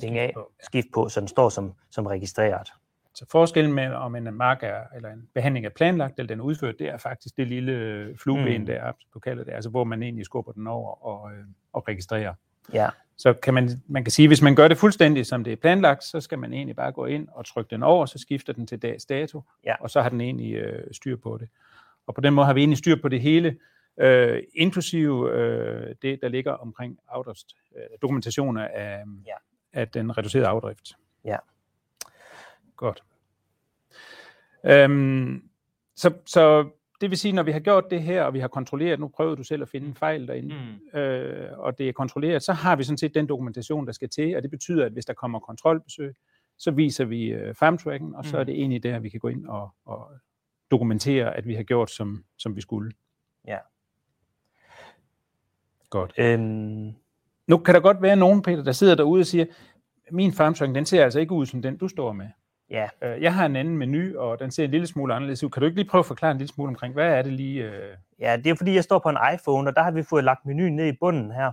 vinge 0.00 0.20
af, 0.20 0.34
skifte 0.62 0.90
på, 0.94 1.08
så 1.08 1.20
den 1.20 1.28
står 1.28 1.48
som, 1.48 1.74
som 1.90 2.06
registreret. 2.06 2.72
Så 3.14 3.26
forskellen 3.30 3.72
mellem 3.72 3.96
om 3.96 4.16
en 4.16 4.34
mark 4.34 4.62
er, 4.62 4.82
eller 4.96 5.10
en 5.10 5.28
behandling 5.34 5.66
er 5.66 5.70
planlagt, 5.70 6.18
eller 6.18 6.28
den 6.28 6.40
er 6.40 6.44
udført, 6.44 6.78
det 6.78 6.88
er 6.88 6.96
faktisk 6.96 7.36
det 7.36 7.46
lille 7.46 8.16
flueben 8.18 8.60
mm. 8.60 8.66
der, 8.66 8.92
du 9.14 9.18
kalder 9.18 9.44
det, 9.44 9.52
altså 9.52 9.70
hvor 9.70 9.84
man 9.84 10.02
egentlig 10.02 10.24
skubber 10.24 10.52
den 10.52 10.66
over 10.66 11.04
og, 11.04 11.32
øh, 11.32 11.44
og 11.72 11.88
registrerer. 11.88 12.34
Ja. 12.72 12.88
Så 13.16 13.32
kan 13.32 13.54
man, 13.54 13.82
man 13.86 14.04
kan 14.04 14.10
sige, 14.10 14.28
hvis 14.28 14.42
man 14.42 14.54
gør 14.54 14.68
det 14.68 14.78
fuldstændig, 14.78 15.26
som 15.26 15.44
det 15.44 15.52
er 15.52 15.56
planlagt, 15.56 16.04
så 16.04 16.20
skal 16.20 16.38
man 16.38 16.52
egentlig 16.52 16.76
bare 16.76 16.92
gå 16.92 17.06
ind 17.06 17.28
og 17.32 17.46
trykke 17.46 17.70
den 17.70 17.82
over, 17.82 18.06
så 18.06 18.18
skifter 18.18 18.52
den 18.52 18.66
til 18.66 18.82
dags 18.82 19.06
dato, 19.06 19.42
ja. 19.64 19.74
og 19.80 19.90
så 19.90 20.02
har 20.02 20.08
den 20.08 20.20
egentlig 20.20 20.54
øh, 20.54 20.82
styr 20.92 21.16
på 21.16 21.38
det. 21.38 21.48
Og 22.06 22.14
på 22.14 22.20
den 22.20 22.34
måde 22.34 22.46
har 22.46 22.54
vi 22.54 22.60
egentlig 22.60 22.78
styr 22.78 22.96
på 23.02 23.08
det 23.08 23.20
hele, 23.20 23.56
øh, 24.00 24.42
inklusive 24.54 25.32
øh, 25.32 25.94
det, 26.02 26.18
der 26.22 26.28
ligger 26.28 26.52
omkring 26.52 26.98
afdrift, 27.08 27.46
øh, 27.76 27.82
dokumentationer 28.02 28.68
af, 28.68 29.04
ja. 29.26 29.34
af 29.72 29.88
den 29.88 30.18
reducerede 30.18 30.48
afdrift. 30.48 30.92
Ja. 31.24 31.36
Godt. 32.76 33.02
Øhm, 34.64 35.42
så, 35.96 36.12
så 36.26 36.68
det 37.00 37.10
vil 37.10 37.18
sige, 37.18 37.32
når 37.32 37.42
vi 37.42 37.52
har 37.52 37.60
gjort 37.60 37.84
det 37.90 38.02
her, 38.02 38.22
og 38.22 38.34
vi 38.34 38.40
har 38.40 38.48
kontrolleret, 38.48 39.00
nu 39.00 39.08
prøver 39.08 39.34
du 39.34 39.42
selv 39.42 39.62
at 39.62 39.68
finde 39.68 39.86
en 39.86 39.94
fejl 39.94 40.28
derinde, 40.28 40.54
mm. 40.92 40.98
øh, 40.98 41.58
og 41.58 41.78
det 41.78 41.88
er 41.88 41.92
kontrolleret, 41.92 42.42
så 42.42 42.52
har 42.52 42.76
vi 42.76 42.84
sådan 42.84 42.98
set 42.98 43.14
den 43.14 43.28
dokumentation, 43.28 43.86
der 43.86 43.92
skal 43.92 44.08
til, 44.08 44.36
og 44.36 44.42
det 44.42 44.50
betyder, 44.50 44.86
at 44.86 44.92
hvis 44.92 45.06
der 45.06 45.14
kommer 45.14 45.38
kontrolbesøg, 45.38 46.14
så 46.58 46.70
viser 46.70 47.04
vi 47.04 47.26
øh, 47.26 47.54
farmtracken, 47.54 48.14
og 48.14 48.24
så 48.24 48.36
mm. 48.36 48.40
er 48.40 48.44
det 48.44 48.54
egentlig 48.54 48.82
der, 48.82 48.98
vi 48.98 49.08
kan 49.08 49.20
gå 49.20 49.28
ind 49.28 49.46
og, 49.46 49.70
og 49.84 50.10
dokumentere, 50.70 51.36
at 51.36 51.46
vi 51.46 51.54
har 51.54 51.62
gjort, 51.62 51.90
som, 51.90 52.24
som 52.38 52.56
vi 52.56 52.60
skulle. 52.60 52.92
Ja. 53.46 53.58
Godt. 55.90 56.12
Øhm... 56.18 56.92
Nu 57.46 57.58
kan 57.58 57.74
der 57.74 57.80
godt 57.80 58.02
være 58.02 58.16
nogen, 58.16 58.42
Peter, 58.42 58.62
der 58.62 58.72
sidder 58.72 58.94
derude 58.94 59.20
og 59.20 59.26
siger, 59.26 59.44
min 60.10 60.32
farmtracking, 60.32 60.74
den 60.74 60.86
ser 60.86 61.04
altså 61.04 61.20
ikke 61.20 61.32
ud 61.32 61.46
som 61.46 61.62
den, 61.62 61.76
du 61.76 61.88
står 61.88 62.12
med. 62.12 62.26
Ja. 62.70 62.88
Øh, 63.02 63.22
jeg 63.22 63.34
har 63.34 63.46
en 63.46 63.56
anden 63.56 63.76
menu, 63.76 64.18
og 64.18 64.38
den 64.38 64.50
ser 64.50 64.64
en 64.64 64.70
lille 64.70 64.86
smule 64.86 65.14
anderledes 65.14 65.44
ud. 65.44 65.50
Kan 65.50 65.60
du 65.60 65.66
ikke 65.66 65.78
lige 65.78 65.88
prøve 65.88 66.00
at 66.00 66.06
forklare 66.06 66.30
en 66.30 66.38
lille 66.38 66.52
smule 66.52 66.68
omkring, 66.68 66.94
hvad 66.94 67.18
er 67.18 67.22
det 67.22 67.32
lige? 67.32 67.64
Øh... 67.64 67.96
Ja, 68.18 68.36
det 68.36 68.46
er 68.46 68.54
fordi, 68.54 68.74
jeg 68.74 68.84
står 68.84 68.98
på 68.98 69.08
en 69.08 69.18
iPhone, 69.34 69.70
og 69.70 69.76
der 69.76 69.82
har 69.82 69.90
vi 69.90 70.02
fået 70.02 70.24
lagt 70.24 70.46
menuen 70.46 70.76
ned 70.76 70.86
i 70.86 70.96
bunden 71.00 71.30
her. 71.30 71.52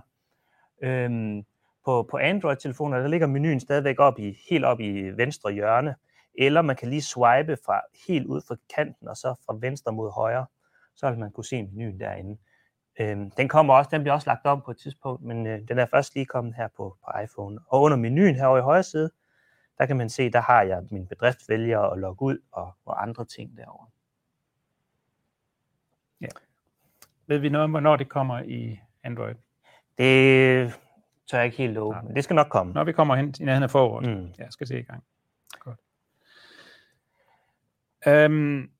Øhm, 0.82 1.44
på, 1.84 2.08
på 2.10 2.18
Android-telefoner, 2.18 2.98
der 2.98 3.08
ligger 3.08 3.26
menuen 3.26 3.60
stadigvæk 3.60 4.00
op 4.00 4.18
i, 4.18 4.38
helt 4.50 4.64
op 4.64 4.80
i 4.80 5.10
venstre 5.10 5.52
hjørne. 5.52 5.94
Eller 6.38 6.62
man 6.62 6.76
kan 6.76 6.88
lige 6.88 7.02
swipe 7.02 7.56
fra 7.66 7.80
helt 8.08 8.26
ud 8.26 8.40
fra 8.48 8.56
kanten, 8.76 9.08
og 9.08 9.16
så 9.16 9.34
fra 9.46 9.56
venstre 9.60 9.92
mod 9.92 10.10
højre. 10.10 10.46
Så 10.96 11.10
vil 11.10 11.18
man 11.18 11.30
kunne 11.30 11.44
se 11.44 11.62
menuen 11.62 12.00
derinde. 12.00 12.38
Øhm, 13.00 13.30
den 13.30 13.48
kommer 13.48 13.74
også, 13.74 13.88
den 13.92 14.02
bliver 14.02 14.14
også 14.14 14.30
lagt 14.30 14.46
op 14.46 14.62
på 14.64 14.70
et 14.70 14.78
tidspunkt, 14.78 15.22
men 15.22 15.46
øh, 15.46 15.60
den 15.68 15.78
er 15.78 15.86
først 15.86 16.14
lige 16.14 16.26
kommet 16.26 16.54
her 16.54 16.68
på, 16.76 16.96
på 17.04 17.20
iPhone. 17.24 17.58
Og 17.68 17.82
under 17.82 17.96
menuen 17.96 18.34
herovre 18.34 18.58
i 18.58 18.62
højre 18.62 18.82
side, 18.82 19.10
der 19.78 19.86
kan 19.86 19.96
man 19.96 20.10
se, 20.10 20.30
der 20.30 20.40
har 20.40 20.62
jeg 20.62 20.82
min 20.90 21.06
bedriftsvælger 21.06 21.78
og 21.78 21.98
logge 21.98 22.22
ud 22.22 22.38
og, 22.52 22.72
og 22.84 23.02
andre 23.02 23.24
ting 23.24 23.56
derovre. 23.56 23.86
Ja. 26.20 26.26
Ved 27.26 27.38
vi 27.38 27.48
noget 27.48 27.64
om, 27.64 27.70
hvornår 27.70 27.96
det 27.96 28.08
kommer 28.08 28.38
i 28.38 28.80
Android? 29.02 29.34
Det 29.98 30.72
tør 31.30 31.38
jeg 31.38 31.44
ikke 31.44 31.56
helt 31.56 31.72
love, 31.72 31.96
men 32.02 32.16
det 32.16 32.24
skal 32.24 32.34
nok 32.34 32.48
komme. 32.50 32.72
Når 32.72 32.84
vi 32.84 32.92
kommer 32.92 33.16
hen 33.16 33.34
i 33.40 33.44
nærheden 33.44 33.62
af 33.62 33.70
foråret. 33.70 34.08
Mm. 34.08 34.32
Ja, 34.38 34.50
skal 34.50 34.66
se 34.66 34.78
i 34.78 34.82
gang. 34.82 35.04
Godt. 35.58 35.80
Um, 38.06 38.70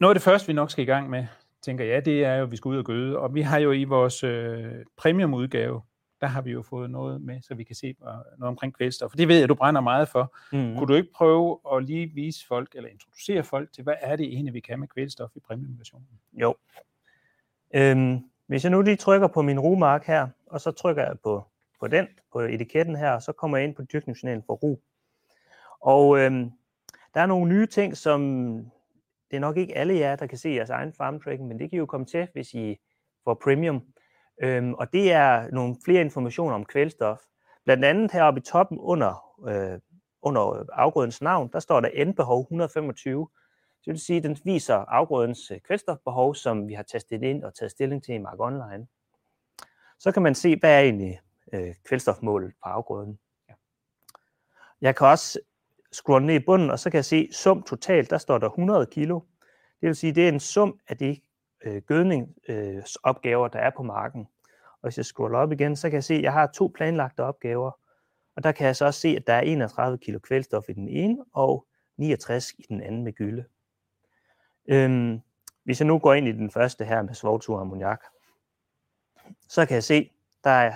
noget 0.00 0.10
af 0.10 0.14
det 0.14 0.22
første, 0.22 0.46
vi 0.46 0.52
nok 0.52 0.70
skal 0.70 0.82
i 0.82 0.86
gang 0.86 1.10
med, 1.10 1.26
tænker 1.62 1.84
jeg, 1.84 2.04
det 2.04 2.24
er 2.24 2.34
jo, 2.34 2.42
at 2.42 2.50
vi 2.50 2.56
skal 2.56 2.68
ud 2.68 2.76
og 2.76 2.84
gøde. 2.84 3.18
Og 3.18 3.34
vi 3.34 3.42
har 3.42 3.58
jo 3.58 3.72
i 3.72 3.84
vores 3.84 4.24
øh, 4.24 4.84
premiumudgave 4.96 5.82
der 6.20 6.26
har 6.26 6.42
vi 6.42 6.50
jo 6.50 6.62
fået 6.62 6.90
noget 6.90 7.20
med, 7.20 7.42
så 7.42 7.54
vi 7.54 7.64
kan 7.64 7.76
se 7.76 7.96
noget 8.00 8.28
omkring 8.40 8.74
kvælstof. 8.74 9.10
For 9.10 9.16
det 9.16 9.28
ved 9.28 9.38
jeg, 9.38 9.48
du 9.48 9.54
brænder 9.54 9.80
meget 9.80 10.08
for. 10.08 10.36
Mm. 10.52 10.76
Kunne 10.76 10.86
du 10.86 10.94
ikke 10.94 11.12
prøve 11.14 11.58
at 11.74 11.84
lige 11.84 12.06
vise 12.06 12.46
folk, 12.46 12.74
eller 12.74 12.90
introducere 12.90 13.44
folk 13.44 13.72
til, 13.72 13.84
hvad 13.84 13.94
er 14.00 14.16
det 14.16 14.26
egentlig, 14.26 14.54
vi 14.54 14.60
kan 14.60 14.80
med 14.80 14.88
kvælstof 14.88 15.30
i 15.36 15.40
premiumversionen? 15.40 16.06
Jo. 16.32 16.54
Øhm, 17.74 18.18
hvis 18.46 18.64
jeg 18.64 18.70
nu 18.70 18.82
lige 18.82 18.96
trykker 18.96 19.26
på 19.26 19.42
min 19.42 19.60
rumark 19.60 20.06
her, 20.06 20.28
og 20.46 20.60
så 20.60 20.70
trykker 20.70 21.02
jeg 21.02 21.16
på, 21.24 21.44
på 21.80 21.88
den, 21.88 22.06
på 22.32 22.40
etiketten 22.40 22.96
her, 22.96 23.10
og 23.10 23.22
så 23.22 23.32
kommer 23.32 23.56
jeg 23.56 23.66
ind 23.66 23.74
på 23.74 23.82
dyrkningsjournalen 23.82 24.42
for 24.46 24.54
ru. 24.54 24.76
Og 25.80 26.18
øhm, 26.18 26.50
der 27.14 27.20
er 27.20 27.26
nogle 27.26 27.48
nye 27.48 27.66
ting, 27.66 27.96
som 27.96 28.20
det 29.30 29.36
er 29.36 29.40
nok 29.40 29.56
ikke 29.56 29.76
alle 29.76 29.98
jer, 29.98 30.16
der 30.16 30.26
kan 30.26 30.38
se 30.38 30.48
jeres 30.48 30.70
egen 30.70 30.92
farm 30.92 31.20
tracking, 31.20 31.48
men 31.48 31.58
det 31.58 31.70
kan 31.70 31.78
jo 31.78 31.86
komme 31.86 32.06
til, 32.06 32.28
hvis 32.32 32.54
I 32.54 32.76
får 33.24 33.34
premium 33.34 33.82
Øhm, 34.42 34.74
og 34.74 34.92
det 34.92 35.12
er 35.12 35.50
nogle 35.50 35.76
flere 35.84 36.00
informationer 36.00 36.54
om 36.54 36.64
kvælstof. 36.64 37.18
Blandt 37.64 37.84
andet 37.84 38.12
heroppe 38.12 38.40
i 38.40 38.42
toppen 38.42 38.78
under, 38.78 39.34
øh, 39.48 39.80
under 40.22 40.64
afgrødens 40.72 41.22
navn, 41.22 41.50
der 41.52 41.58
står 41.58 41.80
der 41.80 42.04
N-behov 42.04 42.40
125. 42.40 43.28
Det 43.84 43.90
vil 43.92 44.00
sige, 44.00 44.16
at 44.16 44.22
den 44.22 44.38
viser 44.44 44.74
afgrødens 44.74 45.50
øh, 45.50 45.60
kvælstofbehov, 45.60 46.34
som 46.34 46.68
vi 46.68 46.74
har 46.74 46.82
testet 46.82 47.22
ind 47.22 47.44
og 47.44 47.54
taget 47.54 47.70
stilling 47.70 48.04
til 48.04 48.14
i 48.14 48.18
Mark 48.18 48.40
Online. 48.40 48.86
Så 49.98 50.12
kan 50.12 50.22
man 50.22 50.34
se, 50.34 50.56
hvad 50.56 50.70
er 50.70 50.80
egentlig 50.80 51.20
øh, 51.52 51.74
kvælstofmålet 51.84 52.52
på 52.62 52.68
afgrøden. 52.68 53.18
Jeg 54.80 54.96
kan 54.96 55.06
også 55.06 55.40
scrolle 55.92 56.26
ned 56.26 56.34
i 56.34 56.44
bunden, 56.44 56.70
og 56.70 56.78
så 56.78 56.90
kan 56.90 56.96
jeg 56.96 57.04
se 57.04 57.28
sum 57.32 57.62
totalt, 57.62 58.10
der 58.10 58.18
står 58.18 58.38
der 58.38 58.46
100 58.46 58.86
kilo. 58.86 59.20
Det 59.80 59.86
vil 59.86 59.96
sige, 59.96 60.12
det 60.12 60.24
er 60.24 60.28
en 60.28 60.40
sum 60.40 60.80
af 60.88 60.96
de 60.96 61.20
øh, 61.64 61.82
gødningsopgaver, 61.82 63.44
øh, 63.44 63.52
der 63.52 63.58
er 63.58 63.70
på 63.76 63.82
marken. 63.82 64.28
Og 64.72 64.88
hvis 64.88 64.96
jeg 64.96 65.04
scroller 65.04 65.38
op 65.38 65.52
igen, 65.52 65.76
så 65.76 65.88
kan 65.88 65.94
jeg 65.94 66.04
se, 66.04 66.14
at 66.14 66.22
jeg 66.22 66.32
har 66.32 66.46
to 66.46 66.72
planlagte 66.74 67.24
opgaver. 67.24 67.70
Og 68.36 68.44
der 68.44 68.52
kan 68.52 68.66
jeg 68.66 68.76
så 68.76 68.84
også 68.84 69.00
se, 69.00 69.08
at 69.08 69.26
der 69.26 69.32
er 69.32 69.40
31 69.40 69.98
kg 69.98 70.22
kvælstof 70.22 70.68
i 70.68 70.72
den 70.72 70.88
ene, 70.88 71.24
og 71.32 71.66
69 71.96 72.52
i 72.58 72.62
den 72.68 72.80
anden 72.82 73.04
med 73.04 73.12
gylde. 73.12 73.44
Øhm, 74.68 75.20
hvis 75.64 75.80
jeg 75.80 75.86
nu 75.86 75.98
går 75.98 76.14
ind 76.14 76.28
i 76.28 76.32
den 76.32 76.50
første 76.50 76.84
her 76.84 77.02
med 77.02 77.14
svovltur 77.14 77.60
ammoniak, 77.60 78.04
så 79.48 79.66
kan 79.66 79.74
jeg 79.74 79.84
se, 79.84 80.10
der 80.44 80.50
er 80.50 80.74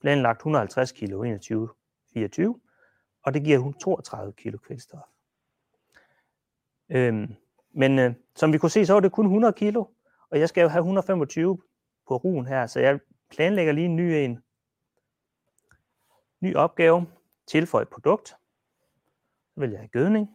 planlagt 0.00 0.38
150 0.38 0.92
kg 0.92 1.02
21 1.02 1.68
24, 2.12 2.60
og 3.22 3.34
det 3.34 3.44
giver 3.44 3.72
32 3.80 4.32
kg 4.32 4.58
kvælstof. 4.66 5.00
Øhm, 6.88 7.34
men 7.72 7.98
øh, 7.98 8.14
som 8.36 8.52
vi 8.52 8.58
kunne 8.58 8.70
se, 8.70 8.86
så 8.86 8.92
var 8.92 9.00
det 9.00 9.12
kun 9.12 9.26
100 9.26 9.52
kilo, 9.52 9.84
og 10.32 10.40
jeg 10.40 10.48
skal 10.48 10.62
jo 10.62 10.68
have 10.68 10.80
125 10.80 11.62
på 12.08 12.16
ruen 12.16 12.46
her, 12.46 12.66
så 12.66 12.80
jeg 12.80 13.00
planlægger 13.30 13.72
lige 13.72 13.84
en 13.84 13.96
ny 13.96 14.10
en. 14.10 14.42
Ny 16.40 16.56
opgave, 16.56 17.06
tilføj 17.46 17.84
produkt. 17.84 18.28
Så 19.54 19.60
vil 19.60 19.70
jeg 19.70 19.78
have 19.78 19.88
gødning. 19.88 20.30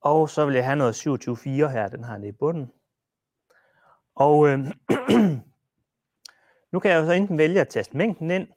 Og 0.00 0.30
så 0.30 0.46
vil 0.46 0.54
jeg 0.54 0.64
have 0.64 0.76
noget 0.76 1.06
27.4 1.06 1.48
her, 1.48 1.88
den 1.88 2.04
har 2.04 2.18
nede 2.18 2.28
i 2.28 2.32
bunden. 2.32 2.72
Og 4.14 4.48
øh, 4.48 4.58
nu 6.72 6.80
kan 6.80 6.90
jeg 6.90 7.00
jo 7.00 7.06
så 7.06 7.12
enten 7.12 7.38
vælge 7.38 7.60
at 7.60 7.68
taste 7.68 7.96
mængden 7.96 8.30
ind, 8.30 8.48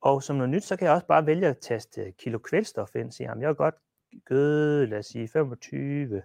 og 0.00 0.22
som 0.22 0.36
noget 0.36 0.50
nyt, 0.50 0.64
så 0.64 0.76
kan 0.76 0.86
jeg 0.86 0.94
også 0.94 1.06
bare 1.06 1.26
vælge 1.26 1.46
at 1.46 1.58
taste 1.58 2.00
øh, 2.00 2.12
kilo 2.12 2.38
kvælstof 2.38 2.94
ind. 2.94 3.12
Sige, 3.12 3.30
jeg 3.30 3.48
vil 3.48 3.56
godt 3.56 3.74
gøde, 4.24 4.86
lad 4.86 4.98
os 4.98 5.06
sige 5.06 5.28
25 5.28 6.22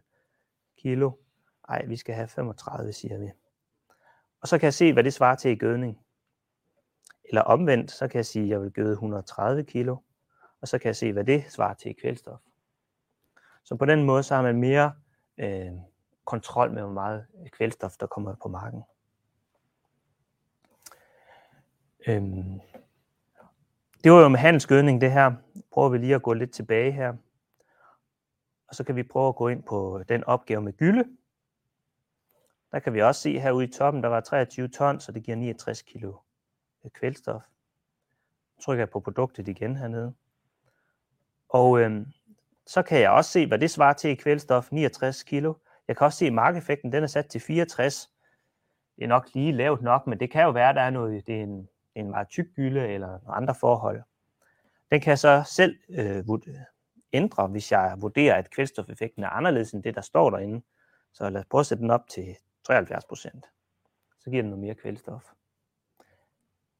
kilo. 0.77 1.11
Ej, 1.69 1.85
vi 1.85 1.97
skal 1.97 2.15
have 2.15 2.27
35, 2.27 2.93
siger 2.93 3.17
vi. 3.17 3.31
Og 4.41 4.47
så 4.47 4.57
kan 4.57 4.65
jeg 4.65 4.73
se, 4.73 4.93
hvad 4.93 5.03
det 5.03 5.13
svarer 5.13 5.35
til 5.35 5.51
i 5.51 5.55
gødning. 5.55 5.99
Eller 7.23 7.41
omvendt, 7.41 7.91
så 7.91 8.07
kan 8.07 8.17
jeg 8.17 8.25
sige, 8.25 8.43
at 8.43 8.49
jeg 8.49 8.61
vil 8.61 8.71
gøde 8.71 8.91
130 8.91 9.63
kilo, 9.63 9.97
og 10.61 10.67
så 10.67 10.79
kan 10.79 10.87
jeg 10.87 10.95
se, 10.95 11.13
hvad 11.13 11.23
det 11.23 11.45
svarer 11.49 11.73
til 11.73 11.91
i 11.91 11.93
kvælstof. 11.93 12.39
Så 13.63 13.75
på 13.75 13.85
den 13.85 14.03
måde, 14.03 14.23
så 14.23 14.35
har 14.35 14.41
man 14.41 14.59
mere 14.59 14.93
øh, 15.37 15.71
kontrol 16.25 16.71
med, 16.71 16.81
hvor 16.81 16.91
meget 16.91 17.25
kvælstof, 17.51 17.97
der 17.99 18.07
kommer 18.07 18.35
på 18.43 18.49
marken. 18.49 18.83
Øhm, 22.07 22.59
det 24.03 24.11
var 24.11 24.21
jo 24.21 24.27
med 24.27 24.39
handelsgødning 24.39 25.01
det 25.01 25.11
her. 25.11 25.33
Prøver 25.71 25.89
vi 25.89 25.97
lige 25.97 26.15
at 26.15 26.23
gå 26.23 26.33
lidt 26.33 26.53
tilbage 26.53 26.91
her. 26.91 27.13
Og 28.67 28.75
så 28.75 28.83
kan 28.83 28.95
vi 28.95 29.03
prøve 29.03 29.27
at 29.27 29.35
gå 29.35 29.47
ind 29.47 29.63
på 29.63 30.03
den 30.09 30.23
opgave 30.23 30.61
med 30.61 30.73
gylde. 30.73 31.18
Der 32.71 32.79
kan 32.79 32.93
vi 32.93 33.01
også 33.01 33.21
se 33.21 33.39
herude 33.39 33.65
i 33.65 33.71
toppen, 33.71 34.03
der 34.03 34.09
var 34.09 34.19
23 34.19 34.67
ton, 34.67 34.99
så 34.99 35.11
det 35.11 35.23
giver 35.23 35.37
69 35.37 35.81
kilo 35.81 36.13
øh, 36.85 36.91
kvælstof. 36.91 37.41
Så 38.57 38.65
trykker 38.65 38.81
jeg 38.81 38.89
på 38.89 38.99
produktet 38.99 39.47
igen 39.47 39.75
hernede. 39.75 40.13
Og 41.49 41.79
øhm, 41.79 42.05
så 42.65 42.81
kan 42.81 43.01
jeg 43.01 43.11
også 43.11 43.31
se, 43.31 43.47
hvad 43.47 43.59
det 43.59 43.71
svarer 43.71 43.93
til 43.93 44.09
i 44.09 44.15
kvælstof, 44.15 44.71
69 44.71 45.23
kilo. 45.23 45.53
Jeg 45.87 45.97
kan 45.97 46.05
også 46.05 46.17
se, 46.17 46.25
at 46.25 46.33
markeffekten 46.33 46.91
den 46.91 47.03
er 47.03 47.07
sat 47.07 47.25
til 47.25 47.41
64. 47.41 48.09
Det 48.95 49.03
er 49.03 49.07
nok 49.07 49.27
lige 49.33 49.51
lavt 49.51 49.81
nok, 49.81 50.07
men 50.07 50.19
det 50.19 50.31
kan 50.31 50.43
jo 50.43 50.51
være, 50.51 50.69
at 50.69 50.75
der 50.75 50.81
er 50.81 50.89
noget, 50.89 51.27
det 51.27 51.39
er 51.39 51.43
en, 51.43 51.69
en 51.95 52.09
meget 52.09 52.29
tyk 52.29 52.45
gylde 52.55 52.87
eller 52.87 53.29
andre 53.29 53.55
forhold. 53.55 54.01
Den 54.91 55.01
kan 55.01 55.09
jeg 55.09 55.19
så 55.19 55.43
selv 55.55 55.77
øh, 55.89 56.23
ændre, 57.13 57.47
hvis 57.47 57.71
jeg 57.71 57.95
vurderer, 57.97 58.35
at 58.35 58.49
kvælstofeffekten 58.49 59.23
er 59.23 59.29
anderledes 59.29 59.71
end 59.71 59.83
det, 59.83 59.95
der 59.95 60.01
står 60.01 60.29
derinde. 60.29 60.61
Så 61.13 61.29
lad 61.29 61.41
os 61.41 61.47
prøve 61.49 61.59
at 61.59 61.65
sætte 61.65 61.81
den 61.81 61.91
op 61.91 62.07
til 62.07 62.35
73 62.69 63.05
procent. 63.05 63.45
Så 64.19 64.29
giver 64.29 64.41
den 64.41 64.49
noget 64.49 64.61
mere 64.61 64.75
kvælstof. 64.75 65.23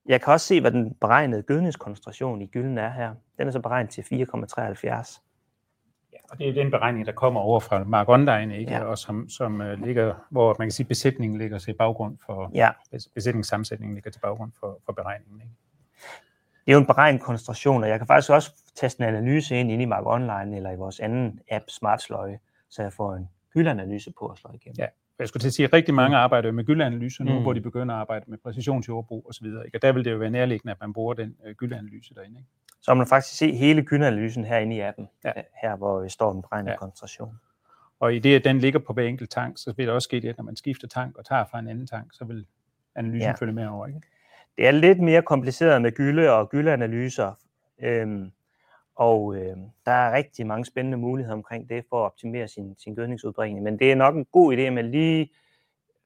Jeg 0.05 0.22
kan 0.22 0.34
også 0.34 0.48
se, 0.48 0.62
hvad 0.62 0.72
den 0.72 0.93
beregnede 0.93 1.43
gødningskoncentration 1.43 2.41
i 2.41 2.48
gylden 2.48 2.77
er 2.77 2.89
her. 2.89 3.15
Den 3.38 3.48
er 3.48 3.51
så 3.51 3.60
beregnet 3.60 3.91
til 3.91 4.01
4,73. 4.01 5.22
Ja, 6.13 6.17
og 6.29 6.38
det 6.38 6.50
er 6.50 6.53
den 6.53 6.72
beregning, 6.72 7.05
der 7.05 7.12
kommer 7.12 7.41
over 7.41 7.60
fra 7.60 7.84
Mark 7.84 8.10
Online, 8.10 8.58
ikke? 8.58 8.72
Ja. 8.72 8.84
og 8.84 8.98
som, 8.98 9.29
som 9.29 9.62
uh, 9.62 9.72
ligger, 9.72 10.15
hvor 10.29 10.55
man 10.60 10.67
kan 10.67 10.72
sige, 10.72 10.88
besætningen 10.88 11.39
ligger 11.39 11.60
til 11.60 11.74
baggrund 11.74 12.17
for, 12.25 12.51
ja. 12.53 12.69
besætningssammensætningen 13.15 13.96
ligger 13.96 14.12
til 14.12 14.19
baggrund 14.19 14.51
for, 14.60 14.79
for 14.86 14.93
beregningen. 14.93 15.41
Ikke? 15.41 15.53
Det 16.65 16.72
er 16.72 16.74
jo 16.74 16.79
en 16.79 16.86
beregnet 16.86 17.22
koncentration, 17.22 17.84
og 17.84 17.89
jeg 17.89 18.00
kan 18.00 18.08
faktisk 18.08 18.31
også 18.31 18.51
teste 18.75 19.03
en 19.03 19.15
analyse 19.15 19.60
ind 19.60 19.72
inde 19.72 19.84
i 19.84 19.86
Mark 19.86 20.05
Online 20.05 20.55
eller 20.55 20.72
i 20.72 20.75
vores 20.75 21.00
anden 21.00 21.39
app, 21.51 21.65
SmartSløje, 21.67 22.39
så 22.69 22.81
jeg 22.81 22.93
får 22.93 23.13
en 23.13 23.29
gyldanalyse 23.53 24.13
på 24.19 24.27
at 24.27 24.38
slå 24.38 24.51
igennem. 24.53 24.75
Ja, 24.77 24.88
jeg 25.19 25.27
skulle 25.27 25.41
til 25.41 25.47
at 25.47 25.53
sige, 25.53 25.65
at 25.65 25.73
rigtig 25.73 25.93
mange 25.93 26.17
mm. 26.17 26.23
arbejder 26.23 26.51
med 26.51 26.63
gyldanalyse 26.63 27.23
nu, 27.23 27.33
mm. 27.33 27.41
hvor 27.41 27.53
de 27.53 27.61
begynder 27.61 27.95
at 27.95 28.01
arbejde 28.01 28.25
med 28.27 28.38
præcisionsjordbrug 28.38 29.25
osv. 29.29 29.47
Og 29.73 29.81
der 29.81 29.91
vil 29.91 30.05
det 30.05 30.11
jo 30.11 30.17
være 30.17 30.29
nærliggende, 30.29 30.71
at 30.71 30.77
man 30.81 30.93
bruger 30.93 31.13
den 31.13 31.35
øh, 31.45 31.55
gyldanalyse 31.55 32.13
derinde. 32.15 32.39
Ikke? 32.39 32.49
Så 32.81 32.93
man 32.93 33.07
faktisk 33.07 33.38
se 33.38 33.55
hele 33.55 33.81
gyldanalysen 33.83 34.45
herinde 34.45 34.75
i 34.75 34.79
appen, 34.79 35.09
ja. 35.25 35.31
her 35.61 35.75
hvor 35.75 36.01
vi 36.01 36.09
står 36.09 36.33
den 36.33 36.41
beregnet 36.41 36.71
ja. 36.71 36.77
koncentration. 36.77 37.39
Og 37.99 38.15
i 38.15 38.19
det, 38.19 38.35
at 38.35 38.43
den 38.43 38.59
ligger 38.59 38.79
på 38.79 38.93
hver 38.93 39.03
enkelt 39.03 39.29
tank, 39.29 39.57
så 39.57 39.73
vil 39.77 39.85
det 39.85 39.93
også 39.93 40.05
ske 40.05 40.21
det, 40.21 40.29
at 40.29 40.38
når 40.38 40.43
man 40.43 40.55
skifter 40.55 40.88
tank 40.88 41.17
og 41.17 41.25
tager 41.25 41.45
fra 41.51 41.59
en 41.59 41.67
anden 41.67 41.88
tank, 41.88 42.13
så 42.13 42.25
vil 42.25 42.45
analysen 42.95 43.21
ja. 43.21 43.33
følge 43.39 43.53
med 43.53 43.67
over. 43.67 43.88
Ikke? 43.88 44.01
Det 44.57 44.67
er 44.67 44.71
lidt 44.71 44.99
mere 44.99 45.21
kompliceret 45.21 45.81
med 45.81 45.91
gylde 45.91 46.31
og 46.31 46.49
gyldeanalyser. 46.49 47.33
Øhm, 47.81 48.31
og 48.99 49.35
øh, 49.35 49.57
der 49.85 49.91
er 49.91 50.13
rigtig 50.13 50.47
mange 50.47 50.65
spændende 50.65 50.97
muligheder 50.97 51.35
omkring 51.35 51.69
det 51.69 51.85
for 51.89 52.01
at 52.01 52.05
optimere 52.05 52.47
sin, 52.47 52.75
sin 52.79 52.95
gødningsudbringning. 52.95 53.63
Men 53.63 53.79
det 53.79 53.91
er 53.91 53.95
nok 53.95 54.15
en 54.15 54.25
god 54.25 54.53
idé, 54.53 54.59
at 54.61 54.73
man 54.73 54.91
lige 54.91 55.31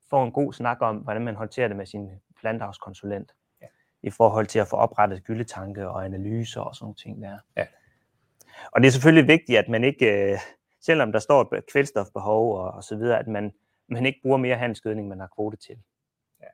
får 0.10 0.24
en 0.26 0.32
god 0.32 0.54
snak 0.54 0.78
om, 0.82 0.98
hvordan 0.98 1.22
man 1.22 1.36
håndterer 1.36 1.68
det 1.68 1.78
med 1.78 1.86
sin 1.86 2.10
planteavskonsulent. 2.40 3.32
Ja. 3.62 3.68
I 4.04 4.10
forhold 4.10 4.48
til 4.48 4.60
at 4.60 4.68
få 4.68 4.76
oprettet 4.76 5.24
gyldetanke 5.24 5.90
og 5.90 6.06
analyser 6.06 6.62
og 6.62 6.76
sådan 6.76 6.86
nogle 6.86 6.96
ting 6.96 7.22
der. 7.22 7.38
Ja. 7.58 7.66
Og 8.72 8.82
det 8.82 8.88
er 8.88 8.92
selvfølgelig 8.92 9.28
vigtigt, 9.28 9.60
at 9.60 9.70
man 9.70 9.84
ikke, 9.84 10.32
øh, 10.32 10.40
selvom 10.82 11.12
der 11.12 11.20
står 11.20 11.54
et 11.54 11.66
kvælstofbehov 11.72 12.58
og, 12.58 12.72
og 12.72 12.84
så 12.84 12.96
videre, 12.96 13.20
at 13.20 13.28
man, 13.28 13.54
man 13.88 14.06
ikke 14.06 14.20
bruger 14.22 14.38
mere 14.38 14.56
handelsgødning, 14.56 15.08
man 15.08 15.20
har 15.20 15.30
kvote 15.36 15.58
til. 15.58 15.78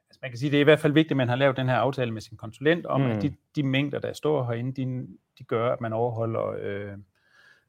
Altså 0.10 0.20
man 0.22 0.32
kan 0.32 0.38
sige, 0.38 0.52
det 0.52 0.58
er 0.58 0.62
i 0.62 0.64
hvert 0.64 0.80
fald 0.80 0.94
vigtigt, 0.94 1.12
at 1.12 1.18
man 1.18 1.30
har 1.30 1.36
lavet 1.36 1.58
den 1.58 1.70
her 1.70 1.76
aftale 1.76 2.12
med 2.12 2.22
sin 2.22 2.38
konsulent 2.38 2.86
om, 2.86 3.02
mm. 3.02 3.08
at 3.08 3.22
de, 3.22 3.36
de 3.56 3.64
mængder, 3.64 4.00
der 4.00 4.14
står 4.14 4.44
herinde, 4.44 4.86
de, 4.86 5.08
de 5.40 5.44
gør, 5.44 5.74
at 5.74 5.82
man 5.82 5.94
overholder 5.94 6.56
øh, 6.60 6.98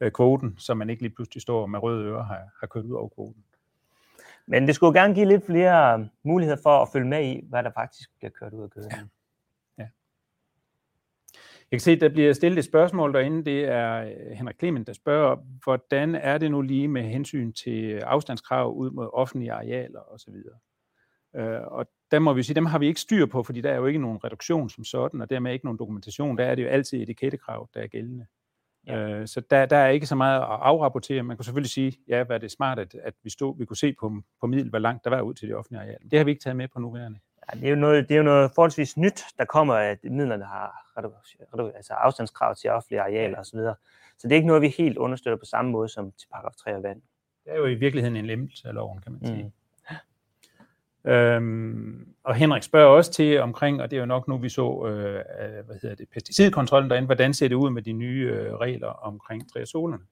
øh, 0.00 0.12
kvoten, 0.12 0.54
så 0.58 0.74
man 0.74 0.90
ikke 0.90 1.02
lige 1.02 1.14
pludselig 1.14 1.42
står 1.42 1.66
med 1.66 1.82
røde 1.82 2.04
ører 2.04 2.22
har, 2.22 2.40
har 2.60 2.66
kørt 2.66 2.84
ud 2.84 2.92
over 2.92 3.08
kvoten. 3.08 3.44
Men 4.46 4.66
det 4.66 4.74
skulle 4.74 5.00
gerne 5.00 5.14
give 5.14 5.28
lidt 5.28 5.46
flere 5.46 6.08
muligheder 6.22 6.60
for 6.62 6.82
at 6.82 6.88
følge 6.92 7.08
med 7.08 7.24
i, 7.24 7.44
hvad 7.48 7.62
der 7.62 7.70
faktisk 7.70 8.10
bliver 8.18 8.30
kørt 8.30 8.52
ud 8.52 8.62
af 8.62 8.70
kødet. 8.70 8.88
Ja. 8.90 8.98
ja. 9.78 9.88
Jeg 11.70 11.78
kan 11.78 11.80
se, 11.80 11.90
at 11.90 12.00
der 12.00 12.08
bliver 12.08 12.32
stillet 12.32 12.58
et 12.58 12.64
spørgsmål 12.64 13.14
derinde. 13.14 13.44
Det 13.44 13.64
er 13.64 14.02
øh, 14.02 14.36
Henrik 14.36 14.58
Clement, 14.58 14.86
der 14.86 14.92
spørger, 14.92 15.36
hvordan 15.64 16.14
er 16.14 16.38
det 16.38 16.50
nu 16.50 16.62
lige 16.62 16.88
med 16.88 17.02
hensyn 17.02 17.52
til 17.52 17.98
afstandskrav 17.98 18.74
ud 18.74 18.90
mod 18.90 19.10
offentlige 19.12 19.52
arealer 19.52 20.14
osv.? 20.14 20.34
Øh, 21.36 21.60
og 21.62 21.86
der 22.10 22.18
må 22.18 22.32
vi 22.32 22.42
sige, 22.42 22.54
dem 22.54 22.66
har 22.66 22.78
vi 22.78 22.86
ikke 22.86 23.00
styr 23.00 23.26
på, 23.26 23.42
fordi 23.42 23.60
der 23.60 23.70
er 23.70 23.76
jo 23.76 23.86
ikke 23.86 23.98
nogen 23.98 24.24
reduktion 24.24 24.70
som 24.70 24.84
sådan, 24.84 25.20
og 25.20 25.30
dermed 25.30 25.52
ikke 25.52 25.66
nogen 25.66 25.78
dokumentation. 25.78 26.38
Der 26.38 26.44
er 26.44 26.54
det 26.54 26.62
jo 26.62 26.68
altid 26.68 27.02
etikettekrav, 27.02 27.68
der 27.74 27.80
er 27.80 27.86
gældende. 27.86 28.26
Ja. 28.86 29.08
Øh, 29.08 29.26
så 29.26 29.42
der, 29.50 29.66
der 29.66 29.76
er 29.76 29.88
ikke 29.88 30.06
så 30.06 30.14
meget 30.14 30.40
at 30.40 30.46
afrapportere. 30.48 31.22
Man 31.22 31.36
kan 31.36 31.44
selvfølgelig 31.44 31.70
sige, 31.70 31.96
ja, 32.08 32.24
hvad 32.24 32.36
er 32.36 32.40
det 32.40 32.50
smart, 32.50 32.78
at, 32.78 32.94
at 32.94 33.14
vi, 33.22 33.30
stod, 33.30 33.58
vi 33.58 33.64
kunne 33.64 33.76
se 33.76 33.94
på, 34.00 34.12
på 34.40 34.46
middel, 34.46 34.70
hvor 34.70 34.78
langt 34.78 35.04
der 35.04 35.10
var 35.10 35.20
ud 35.20 35.34
til 35.34 35.48
det 35.48 35.56
offentlige 35.56 35.80
areal. 35.80 35.98
Det 36.10 36.18
har 36.18 36.24
vi 36.24 36.30
ikke 36.30 36.42
taget 36.42 36.56
med 36.56 36.68
på 36.68 36.80
nuværende. 36.80 37.18
Ja, 37.52 37.60
det, 37.60 37.66
er 37.66 37.70
jo 37.70 37.76
noget, 37.76 38.08
det 38.08 38.14
er 38.14 38.18
jo 38.18 38.24
noget 38.24 38.50
forholdsvis 38.54 38.96
nyt, 38.96 39.22
der 39.38 39.44
kommer, 39.44 39.74
at 39.74 39.98
midlerne 40.04 40.44
har 40.44 40.90
altså 41.76 41.92
afstandskrav 41.94 42.54
til 42.54 42.70
offentlige 42.70 43.00
arealer 43.00 43.38
osv. 43.38 43.58
Så, 43.58 43.74
så 44.18 44.28
det 44.28 44.32
er 44.32 44.36
ikke 44.36 44.46
noget, 44.46 44.62
vi 44.62 44.68
helt 44.78 44.98
understøtter 44.98 45.36
på 45.36 45.44
samme 45.44 45.70
måde 45.70 45.88
som 45.88 46.12
til 46.12 46.28
paragraf 46.32 46.52
3 46.52 46.70
af 46.70 46.82
vand. 46.82 47.02
Det 47.44 47.52
er 47.52 47.56
jo 47.56 47.66
i 47.66 47.74
virkeligheden 47.74 48.16
en 48.16 48.26
lempelse 48.26 48.68
af 48.68 48.74
loven, 48.74 49.00
kan 49.00 49.12
man 49.12 49.26
sige. 49.26 49.42
Mm. 49.42 49.52
Øhm, 51.04 52.14
og 52.24 52.34
Henrik 52.34 52.62
spørger 52.62 52.88
også 52.88 53.12
til 53.12 53.40
omkring, 53.40 53.82
og 53.82 53.90
det 53.90 53.96
er 53.96 54.00
jo 54.00 54.06
nok 54.06 54.28
nu, 54.28 54.36
vi 54.38 54.48
så 54.48 54.86
øh, 54.86 55.14
hvad 55.66 55.76
hedder 55.82 55.94
det, 55.96 56.08
pesticidkontrollen 56.08 56.90
derinde, 56.90 57.06
hvordan 57.06 57.34
ser 57.34 57.48
det 57.48 57.54
ud 57.54 57.70
med 57.70 57.82
de 57.82 57.92
nye 57.92 58.30
øh, 58.34 58.54
regler 58.54 58.88
omkring 58.88 59.52
triazolerne? 59.52 60.02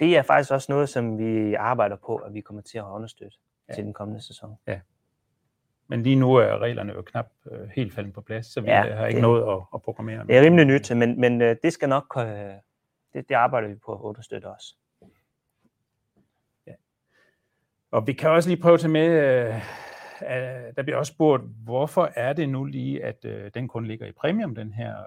Det 0.00 0.16
er 0.16 0.22
faktisk 0.22 0.50
også 0.52 0.72
noget, 0.72 0.88
som 0.88 1.18
vi 1.18 1.54
arbejder 1.54 1.96
på, 1.96 2.16
at 2.16 2.34
vi 2.34 2.40
kommer 2.40 2.62
til 2.62 2.78
at 2.78 2.84
understøtte 2.84 3.36
ja. 3.68 3.74
til 3.74 3.84
den 3.84 3.92
kommende 3.92 4.22
sæson. 4.26 4.56
Ja. 4.66 4.80
men 5.88 6.02
lige 6.02 6.16
nu 6.16 6.34
er 6.34 6.58
reglerne 6.58 6.92
jo 6.92 7.02
knap 7.02 7.26
øh, 7.50 7.68
helt 7.68 7.94
faldet 7.94 8.12
på 8.12 8.20
plads, 8.20 8.46
så 8.46 8.60
vi 8.60 8.66
Ja, 8.70 8.86
ja, 8.86 8.94
har 8.94 9.06
ikke 9.06 9.16
det- 9.16 9.22
noget 9.22 9.52
at, 9.56 9.62
at 9.74 9.82
programmere. 9.82 10.26
Det 10.26 10.36
er 10.36 10.42
rimelig 10.42 10.64
nyt, 10.66 10.90
men, 10.96 11.20
men 11.20 11.42
øh, 11.42 11.56
det 11.62 11.72
skal 11.72 11.88
nok, 11.88 12.14
øh, 12.18 12.24
det, 13.12 13.28
det 13.28 13.34
arbejder 13.34 13.68
vi 13.68 13.74
på 13.74 13.92
at 13.94 14.00
understøtte 14.00 14.46
os. 14.46 14.76
Og 17.92 18.06
vi 18.06 18.12
kan 18.12 18.30
også 18.30 18.48
lige 18.48 18.62
prøve 18.62 18.74
at 18.74 18.80
tage 18.80 18.92
med, 18.92 19.08
øh, 19.08 19.54
øh, 20.22 20.74
der 20.76 20.82
bliver 20.82 20.96
også 20.96 21.12
spurgt, 21.12 21.42
hvorfor 21.64 22.10
er 22.14 22.32
det 22.32 22.48
nu 22.48 22.64
lige, 22.64 23.04
at 23.04 23.24
øh, 23.24 23.50
den 23.54 23.68
kun 23.68 23.86
ligger 23.86 24.06
i 24.06 24.12
premium, 24.12 24.54
den 24.54 24.72
her, 24.72 24.90
øh, 24.90 25.04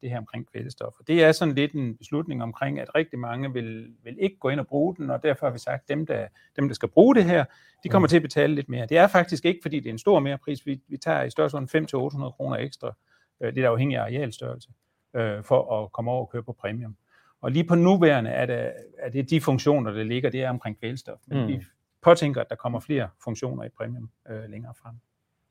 det 0.00 0.10
her 0.10 0.18
omkring 0.18 0.46
kvælstof. 0.52 0.92
Og 0.98 1.06
det 1.06 1.24
er 1.24 1.32
sådan 1.32 1.54
lidt 1.54 1.72
en 1.72 1.96
beslutning 1.96 2.42
omkring, 2.42 2.80
at 2.80 2.94
rigtig 2.94 3.18
mange 3.18 3.52
vil, 3.52 3.94
vil 4.04 4.16
ikke 4.20 4.36
gå 4.38 4.48
ind 4.48 4.60
og 4.60 4.66
bruge 4.66 4.96
den, 4.96 5.10
og 5.10 5.22
derfor 5.22 5.46
har 5.46 5.52
vi 5.52 5.58
sagt, 5.58 5.82
at 5.82 5.88
dem, 5.88 6.06
der, 6.06 6.26
dem, 6.56 6.68
der 6.68 6.74
skal 6.74 6.88
bruge 6.88 7.14
det 7.14 7.24
her, 7.24 7.44
de 7.84 7.88
kommer 7.88 8.06
Mm. 8.06 8.10
til 8.10 8.16
at 8.16 8.22
betale 8.22 8.54
lidt 8.54 8.68
mere. 8.68 8.86
Det 8.86 8.98
er 8.98 9.06
faktisk 9.06 9.44
ikke, 9.44 9.58
fordi 9.62 9.80
det 9.80 9.86
er 9.86 9.92
en 9.92 9.98
stor 9.98 10.20
merepris. 10.20 10.66
Vi, 10.66 10.80
vi 10.88 10.96
tager 10.96 11.22
i 11.22 11.30
størrelsesorden 11.30 11.68
500-800 12.26 12.30
kroner 12.30 12.56
ekstra, 12.56 12.94
øh, 13.40 13.54
lidt 13.54 13.66
afhængig 13.66 13.98
af 13.98 14.02
arealstørrelse, 14.02 14.68
øh, 15.16 15.42
for 15.44 15.82
at 15.82 15.92
komme 15.92 16.10
over 16.10 16.20
og 16.20 16.30
køre 16.30 16.42
på 16.42 16.52
premium. 16.52 16.96
Og 17.40 17.50
lige 17.50 17.64
på 17.64 17.74
nuværende 17.74 18.30
er 18.30 18.46
det, 18.46 18.72
er 18.98 19.10
det 19.10 19.30
de 19.30 19.40
funktioner, 19.40 19.90
der 19.90 20.02
ligger, 20.02 20.30
det 20.30 20.42
er 20.42 20.50
omkring 20.50 20.78
kvælstof. 20.78 21.18
Men 21.26 21.40
mm. 21.40 21.48
vi 21.48 21.64
påtænker, 22.02 22.40
at 22.40 22.50
der 22.50 22.56
kommer 22.56 22.80
flere 22.80 23.08
funktioner 23.24 23.64
i 23.64 23.68
premium 23.68 24.10
øh, 24.28 24.50
længere 24.50 24.74
frem. 24.82 24.94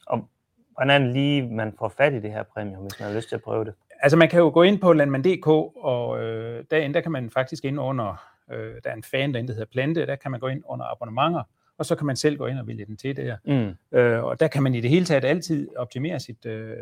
Og 0.08 0.30
hvordan 0.72 1.14
lige 1.14 1.48
man 1.48 1.74
får 1.80 1.90
fat 1.90 2.14
i 2.14 2.20
det 2.20 2.32
her 2.32 2.44
premium, 2.44 2.82
hvis 2.82 3.00
man 3.00 3.10
har 3.10 3.16
lyst 3.16 3.30
til 3.30 3.36
at 3.36 3.42
prøve 3.42 3.66
det? 3.66 3.74
Altså 4.00 4.18
man 4.18 4.30
kan 4.30 4.40
jo 4.40 4.52
gå 4.54 4.64
ind 4.64 4.80
på 4.80 4.94
landmand.dk, 4.94 5.48
og 5.78 6.24
øh, 6.24 6.66
derinde 6.72 6.94
der 6.94 7.02
kan 7.02 7.12
man 7.12 7.30
faktisk 7.30 7.66
ind 7.66 7.80
under, 7.80 8.28
øh, 8.52 8.76
der 8.84 8.90
er 8.90 8.94
en 8.94 9.04
fan 9.04 9.34
derinde, 9.34 9.48
der 9.48 9.54
hedder 9.54 9.72
Plante, 9.72 10.06
der 10.06 10.16
kan 10.16 10.32
man 10.32 10.40
gå 10.40 10.48
ind 10.48 10.64
under 10.66 10.86
abonnementer, 10.86 11.44
og 11.78 11.86
så 11.86 11.96
kan 11.96 12.08
man 12.08 12.16
selv 12.16 12.38
gå 12.38 12.46
ind 12.46 12.60
og 12.60 12.68
vælge 12.68 12.86
den 12.86 12.98
til 12.98 13.18
der. 13.18 13.38
Mm. 13.46 13.98
Øh, 13.98 14.24
og 14.24 14.40
der 14.40 14.48
kan 14.48 14.64
man 14.64 14.76
i 14.76 14.82
det 14.82 14.90
hele 14.90 15.06
taget 15.06 15.26
altid 15.26 15.76
optimere 15.76 16.20
sit, 16.20 16.46
øh, 16.46 16.78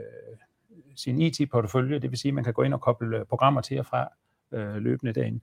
sin 0.95 1.21
IT-portefølje, 1.21 1.99
det 1.99 2.11
vil 2.11 2.19
sige, 2.19 2.29
at 2.29 2.33
man 2.33 2.43
kan 2.43 2.53
gå 2.53 2.61
ind 2.61 2.73
og 2.73 2.81
koble 2.81 3.17
øh, 3.17 3.25
programmer 3.25 3.61
til 3.61 3.79
og 3.79 3.85
fra 3.85 4.09
øh, 4.51 4.75
løbende 4.75 5.13
derinde. 5.13 5.39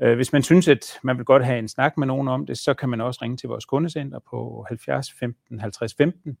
Øh, 0.00 0.14
hvis 0.16 0.32
man 0.32 0.42
synes, 0.42 0.68
at 0.68 0.98
man 1.02 1.16
vil 1.16 1.24
godt 1.24 1.44
have 1.44 1.58
en 1.58 1.68
snak 1.68 1.98
med 1.98 2.06
nogen 2.06 2.28
om 2.28 2.46
det, 2.46 2.58
så 2.58 2.74
kan 2.74 2.88
man 2.88 3.00
også 3.00 3.18
ringe 3.22 3.36
til 3.36 3.48
vores 3.48 3.64
kundecenter 3.64 4.18
på 4.18 4.64
70 4.68 5.12
15 5.12 5.60
50 5.60 5.94
15, 5.94 6.38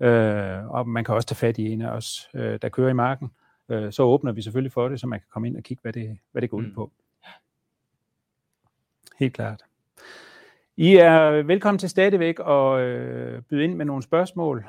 øh, 0.00 0.70
og 0.70 0.88
man 0.88 1.04
kan 1.04 1.14
også 1.14 1.28
tage 1.28 1.36
fat 1.36 1.58
i 1.58 1.66
en 1.72 1.82
af 1.82 1.90
os, 1.90 2.28
øh, 2.34 2.58
der 2.62 2.68
kører 2.68 2.90
i 2.90 2.94
marken. 2.94 3.30
Øh, 3.68 3.92
så 3.92 4.02
åbner 4.02 4.32
vi 4.32 4.42
selvfølgelig 4.42 4.72
for 4.72 4.88
det, 4.88 5.00
så 5.00 5.06
man 5.06 5.18
kan 5.18 5.26
komme 5.30 5.48
ind 5.48 5.56
og 5.56 5.62
kigge, 5.62 5.80
hvad 5.82 5.92
det, 5.92 6.18
hvad 6.32 6.42
det 6.42 6.50
går 6.50 6.56
ud 6.56 6.66
Mm. 6.66 6.74
på. 6.74 6.92
Helt 9.18 9.34
klart. 9.34 9.62
I 10.76 10.96
er 10.96 11.42
velkommen 11.42 11.78
til 11.78 11.88
stadigvæk 11.90 12.38
at 12.48 12.80
øh, 12.80 13.42
byde 13.42 13.64
ind 13.64 13.74
med 13.74 13.84
nogle 13.84 14.02
spørgsmål. 14.02 14.64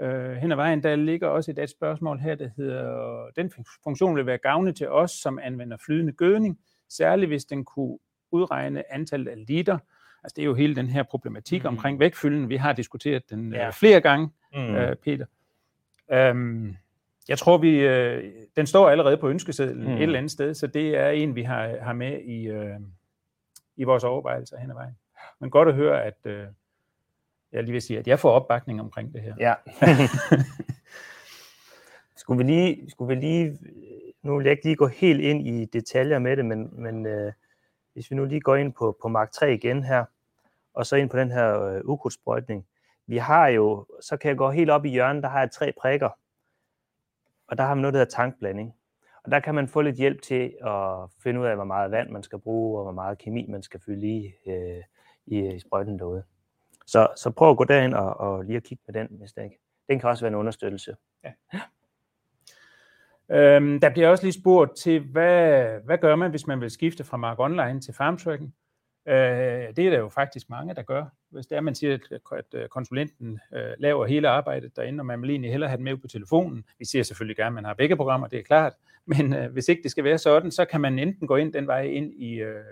Øh, 0.00 0.32
hen 0.32 0.52
ad 0.52 0.56
vejen, 0.56 0.82
der 0.82 0.96
ligger 0.96 1.28
også 1.28 1.50
et, 1.50 1.58
et 1.58 1.70
spørgsmål 1.70 2.18
her, 2.18 2.34
der 2.34 2.48
hedder, 2.56 3.26
den 3.36 3.52
fun- 3.54 3.80
funktion 3.84 4.16
vil 4.16 4.26
være 4.26 4.38
gavnlig 4.38 4.74
til 4.74 4.88
os, 4.88 5.10
som 5.10 5.38
anvender 5.42 5.76
flydende 5.86 6.12
gødning, 6.12 6.58
særligt 6.88 7.28
hvis 7.28 7.44
den 7.44 7.64
kunne 7.64 7.98
udregne 8.30 8.92
antallet 8.92 9.28
af 9.30 9.46
liter. 9.46 9.78
Altså 10.24 10.34
det 10.36 10.42
er 10.42 10.46
jo 10.46 10.54
hele 10.54 10.76
den 10.76 10.86
her 10.88 11.02
problematik 11.02 11.62
Mm. 11.62 11.68
omkring 11.68 12.00
vægtfylden. 12.00 12.48
Vi 12.48 12.56
har 12.56 12.72
diskuteret 12.72 13.30
den 13.30 13.52
Ja. 13.52 13.66
øh, 13.66 13.72
flere 13.72 14.00
gange, 14.00 14.28
Mm. 14.54 14.60
øh, 14.74 14.96
Peter. 14.96 15.26
Øhm, 16.12 16.76
jeg 17.28 17.38
tror, 17.38 17.58
vi 17.58 17.78
øh, 17.78 18.32
den 18.56 18.66
står 18.66 18.88
allerede 18.90 19.16
på 19.16 19.28
ønskesedlen 19.28 19.84
mm. 19.86 19.92
et 19.96 20.02
eller 20.02 20.18
andet 20.18 20.32
sted, 20.32 20.54
så 20.54 20.66
det 20.66 20.96
er 20.96 21.10
en, 21.10 21.34
vi 21.34 21.42
har, 21.42 21.76
har 21.82 21.92
med 21.92 22.20
i, 22.22 22.46
øh, 22.46 22.76
i 23.76 23.84
vores 23.84 24.04
overvejelser 24.04 24.58
hen 24.58 24.70
ad 24.70 24.74
vejen. 24.74 24.96
Men 25.40 25.50
godt 25.50 25.68
at 25.68 25.74
høre, 25.74 26.04
at 26.04 26.18
øh, 26.24 26.46
jeg 27.52 27.62
lige 27.62 27.72
vil 27.72 27.82
sige, 27.82 27.98
at 27.98 28.06
jeg 28.08 28.18
får 28.18 28.30
opbakning 28.30 28.80
omkring 28.80 29.14
det 29.14 29.22
her. 29.22 29.34
Ja. 29.40 29.54
skulle, 32.16 32.44
vi 32.44 32.52
lige, 32.52 32.90
skulle 32.90 33.14
vi 33.16 33.20
lige, 33.20 33.58
nu 34.26 34.36
vil 34.36 34.44
jeg 34.44 34.52
ikke 34.52 34.64
lige 34.64 34.76
gå 34.76 34.86
helt 34.86 35.20
ind 35.20 35.46
i 35.46 35.64
detaljer 35.64 36.18
med 36.18 36.36
det, 36.36 36.44
men, 36.44 36.82
men 36.82 37.06
øh, 37.06 37.32
hvis 37.92 38.10
vi 38.10 38.16
nu 38.16 38.24
lige 38.24 38.40
går 38.40 38.56
ind 38.56 38.72
på, 38.72 38.98
på 39.02 39.08
Mark 39.08 39.32
3 39.32 39.54
igen 39.54 39.84
her, 39.84 40.04
og 40.74 40.86
så 40.86 40.96
ind 40.96 41.10
på 41.10 41.18
den 41.18 41.30
her 41.30 41.62
øh, 41.62 41.80
ukrudtsprøjtning. 41.84 42.66
Vi 43.06 43.16
har 43.16 43.48
jo, 43.48 43.86
så 44.00 44.16
kan 44.16 44.28
jeg 44.28 44.36
gå 44.36 44.50
helt 44.50 44.70
op 44.70 44.84
i 44.84 44.88
hjørnet, 44.88 45.22
der 45.22 45.28
har 45.28 45.40
jeg 45.40 45.50
tre 45.50 45.72
prikker, 45.80 46.10
og 47.48 47.58
der 47.58 47.64
har 47.64 47.74
vi 47.74 47.80
noget, 47.80 47.94
der 47.94 48.00
hedder 48.00 48.16
tankblanding. 48.16 48.74
Og 49.24 49.30
der 49.30 49.40
kan 49.40 49.54
man 49.54 49.68
få 49.68 49.80
lidt 49.80 49.96
hjælp 49.96 50.22
til 50.22 50.56
at 50.66 51.10
finde 51.22 51.40
ud 51.40 51.46
af, 51.46 51.54
hvor 51.54 51.64
meget 51.64 51.90
vand 51.90 52.10
man 52.10 52.22
skal 52.22 52.38
bruge, 52.38 52.78
og 52.78 52.84
hvor 52.84 52.92
meget 52.92 53.18
kemi 53.18 53.46
man 53.48 53.62
skal 53.62 53.80
fylde 53.80 54.06
i, 54.06 54.32
øh, 54.46 54.82
i, 55.26 55.54
i 55.54 55.58
sprøjten 55.58 55.98
derude. 55.98 56.22
Så, 56.86 57.08
så 57.16 57.30
prøv 57.30 57.50
at 57.50 57.56
gå 57.56 57.64
derind 57.64 57.94
og, 57.94 58.16
og 58.16 58.44
lige 58.44 58.56
at 58.56 58.62
kigge 58.62 58.82
på 58.86 58.92
den, 58.92 59.08
hvis 59.10 59.32
det 59.32 59.44
ikke. 59.44 59.58
Den 59.88 59.98
kan 59.98 60.10
også 60.10 60.24
være 60.24 60.28
en 60.28 60.34
understøttelse. 60.38 60.96
Ja. 61.24 61.32
Øhm, 63.30 63.80
der 63.80 63.90
bliver 63.90 64.08
også 64.08 64.24
lige 64.24 64.40
spurgt 64.40 64.76
til, 64.76 65.00
hvad, 65.00 65.66
hvad 65.84 65.98
gør 65.98 66.16
man, 66.16 66.30
hvis 66.30 66.46
man 66.46 66.60
vil 66.60 66.70
skifte 66.70 67.04
fra 67.04 67.16
Mark 67.16 67.40
Online 67.40 67.80
til 67.80 67.94
FarmTracking? 67.94 68.54
Øh, 69.08 69.14
det 69.76 69.78
er 69.78 69.90
der 69.90 69.98
jo 69.98 70.08
faktisk 70.08 70.50
mange, 70.50 70.74
der 70.74 70.82
gør. 70.82 71.04
Hvis 71.30 71.46
det 71.46 71.56
er, 71.56 71.60
man 71.60 71.74
siger, 71.74 71.94
at, 71.94 72.20
at 72.32 72.60
øh, 72.60 72.68
konsulenten 72.68 73.40
øh, 73.54 73.72
laver 73.78 74.06
hele 74.06 74.28
arbejdet 74.28 74.76
derinde, 74.76 75.00
og 75.00 75.06
man 75.06 75.22
vil 75.22 75.30
egentlig 75.30 75.50
hellere 75.50 75.68
have 75.68 75.76
den 75.76 75.84
med 75.84 75.96
på 75.96 76.08
telefonen. 76.08 76.64
Vi 76.78 76.84
siger 76.84 77.02
selvfølgelig 77.02 77.36
gerne, 77.36 77.48
at 77.48 77.54
man 77.54 77.64
har 77.64 77.74
begge 77.74 77.96
programmer, 77.96 78.26
det 78.26 78.38
er 78.38 78.42
klart. 78.42 78.72
Men 79.06 79.34
øh, 79.34 79.52
hvis 79.52 79.68
ikke 79.68 79.82
det 79.82 79.90
skal 79.90 80.04
være 80.04 80.18
sådan, 80.18 80.50
så 80.50 80.64
kan 80.64 80.80
man 80.80 80.98
enten 80.98 81.26
gå 81.28 81.36
ind 81.36 81.52
den 81.52 81.66
vej 81.66 81.82
ind 81.82 82.14
i 82.14 82.34
øh, 82.34 82.64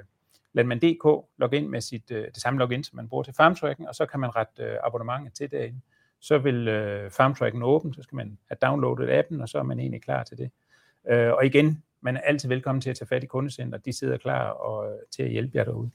landmand.dk, 0.53 1.27
logge 1.39 1.57
ind 1.57 1.69
med 1.69 1.81
sit, 1.81 2.11
øh, 2.11 2.25
det 2.25 2.43
samme 2.43 2.59
login, 2.59 2.85
som 2.85 2.97
man 2.97 3.09
bruger 3.09 3.23
til 3.23 3.35
FarmTracking, 3.35 3.89
og 3.89 3.95
så 3.95 4.07
kan 4.07 4.21
man 4.21 4.37
rette 4.37 4.63
øh, 4.63 4.77
abonnementet 4.85 5.35
til 5.35 5.51
derinde. 5.51 5.81
Så 6.25 6.39
vil 6.39 6.69
øh, 6.69 7.11
FarmTracking 7.11 7.65
åbne, 7.65 7.95
så 7.95 8.03
skal 8.03 8.17
man 8.17 8.39
have 8.49 8.57
downloadet 8.63 9.11
appen, 9.11 9.41
og 9.41 9.49
så 9.49 9.59
er 9.59 9.63
man 9.63 9.81
egentlig 9.81 10.03
klar 10.03 10.23
til 10.23 10.39
det. 10.39 10.51
Øh, 11.11 11.33
og 11.33 11.47
igen, 11.47 11.83
man 12.01 12.17
er 12.17 12.21
altid 12.21 12.49
velkommen 12.49 12.81
til 12.81 12.91
at 12.91 12.97
tage 12.97 13.09
fat 13.09 13.25
i 13.25 13.27
kundecenter. 13.27 13.79
De 13.79 13.93
sidder 13.93 14.17
klar 14.17 14.51
og, 14.51 14.93
øh, 14.93 14.99
til 15.11 15.23
at 15.23 15.31
hjælpe 15.31 15.59
jer 15.59 15.65
derude. 15.65 15.91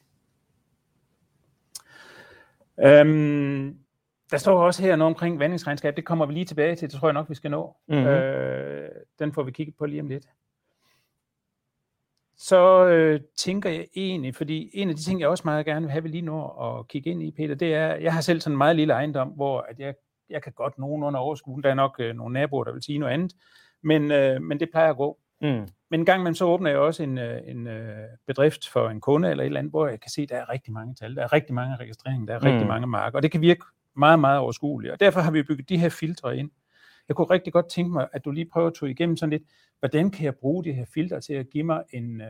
Øhm, 2.80 3.78
der 4.32 4.38
står 4.38 4.64
også 4.64 4.84
her 4.84 4.96
noget 4.96 5.14
omkring 5.14 5.40
vandingsregnskab. 5.40 5.96
Det 5.96 6.06
kommer 6.06 6.26
vi 6.26 6.34
lige 6.34 6.46
tilbage 6.46 6.76
til. 6.76 6.92
Det 6.92 7.00
tror 7.00 7.08
jeg 7.08 7.14
nok, 7.14 7.30
vi 7.30 7.36
skal 7.36 7.52
nå. 7.52 7.76
Mhm. 7.88 7.98
Øh, 7.98 8.90
den 9.20 9.34
får 9.34 9.44
vi 9.44 9.52
kigget 9.52 9.76
på 9.76 9.86
lige 9.86 10.02
om 10.02 10.08
lidt. 10.08 10.26
Så 12.38 12.86
øh, 12.88 13.20
tænker 13.38 13.70
jeg 13.70 13.88
egentlig, 13.96 14.36
fordi 14.36 14.70
en 14.74 14.90
af 14.90 14.96
de 14.96 15.02
ting, 15.02 15.20
jeg 15.20 15.30
også 15.30 15.44
meget 15.46 15.66
gerne 15.66 15.82
vil 15.82 15.92
have, 15.92 16.04
vi 16.04 16.10
lige 16.10 16.22
nu 16.22 16.46
at 16.46 16.88
kigge 16.88 17.10
ind 17.10 17.24
i, 17.24 17.32
Peter, 17.32 17.56
det 17.56 17.74
er, 17.74 17.96
jeg 17.96 18.14
har 18.14 18.22
selv 18.22 18.42
sådan 18.42 18.54
en 18.54 18.58
meget 18.58 18.76
lille 18.76 18.94
ejendom, 18.94 19.28
hvor 19.28 19.62
at 19.62 19.80
jeg, 19.80 19.94
jeg 20.30 20.44
kan 20.44 20.54
godt 20.54 20.78
nogenlunde 20.78 21.20
overskue. 21.20 21.62
Der 21.64 21.70
er 21.70 21.74
nok 21.74 21.96
øh, 22.00 22.16
nogle 22.16 22.34
naboer, 22.34 22.64
der 22.64 22.72
vil 22.74 22.84
sige 22.84 22.98
noget 22.98 23.14
andet, 23.14 23.34
men, 23.82 24.12
øh, 24.12 24.42
men 24.42 24.60
det 24.60 24.70
plejer 24.72 24.90
at 24.90 24.98
gå. 24.98 25.18
Mm. 25.42 25.68
Men 25.92 26.00
en 26.00 26.06
gang 26.06 26.20
imellem 26.22 26.36
så 26.36 26.46
åbner 26.46 26.70
jeg 26.70 26.80
også 26.80 27.04
en, 27.04 27.18
øh, 27.18 27.42
en 27.46 27.68
øh, 27.68 28.08
bedrift 28.28 28.68
for 28.70 28.90
en 28.90 29.02
kunde 29.02 29.30
eller 29.32 29.44
et 29.44 29.46
eller 29.46 29.60
andet, 29.60 29.72
hvor 29.72 29.88
jeg 29.88 30.00
kan 30.00 30.12
se, 30.12 30.22
at 30.22 30.30
der 30.30 30.36
er 30.36 30.50
rigtig 30.50 30.74
mange 30.74 30.96
tal, 30.96 31.16
der 31.16 31.24
er 31.24 31.34
rigtig 31.34 31.54
mange 31.56 31.76
registreringer, 31.76 32.26
der 32.26 32.34
er 32.34 32.44
rigtig 32.46 32.62
Mm. 32.62 32.68
mange 32.68 32.88
marker, 32.88 33.18
og 33.18 33.24
det 33.24 33.32
kan 33.32 33.42
virke 33.42 33.62
meget, 33.96 34.20
meget 34.20 34.40
overskueligt. 34.40 34.94
Og 34.94 35.00
derfor 35.00 35.20
har 35.20 35.32
vi 35.32 35.44
bygget 35.44 35.70
de 35.70 35.78
her 35.78 35.90
filtre 35.90 36.38
ind. 36.38 36.52
Jeg 37.08 37.16
kunne 37.16 37.28
rigtig 37.30 37.54
godt 37.54 37.70
tænke 37.70 37.92
mig, 37.94 38.08
at 38.14 38.26
du 38.26 38.32
lige 38.32 38.46
prøver 38.54 38.68
at 38.68 38.74
tage 38.80 38.92
igennem 38.92 39.18
sådan 39.18 39.30
lidt, 39.30 39.44
hvordan 39.80 40.12
kan 40.12 40.26
jeg 40.26 40.36
bruge 40.36 40.64
de 40.64 40.74
her 40.74 40.86
filtre 40.94 41.22
til 41.22 41.34
at 41.34 41.50
give 41.50 41.64
mig 41.64 41.84
en, 41.90 42.22
øh, 42.22 42.28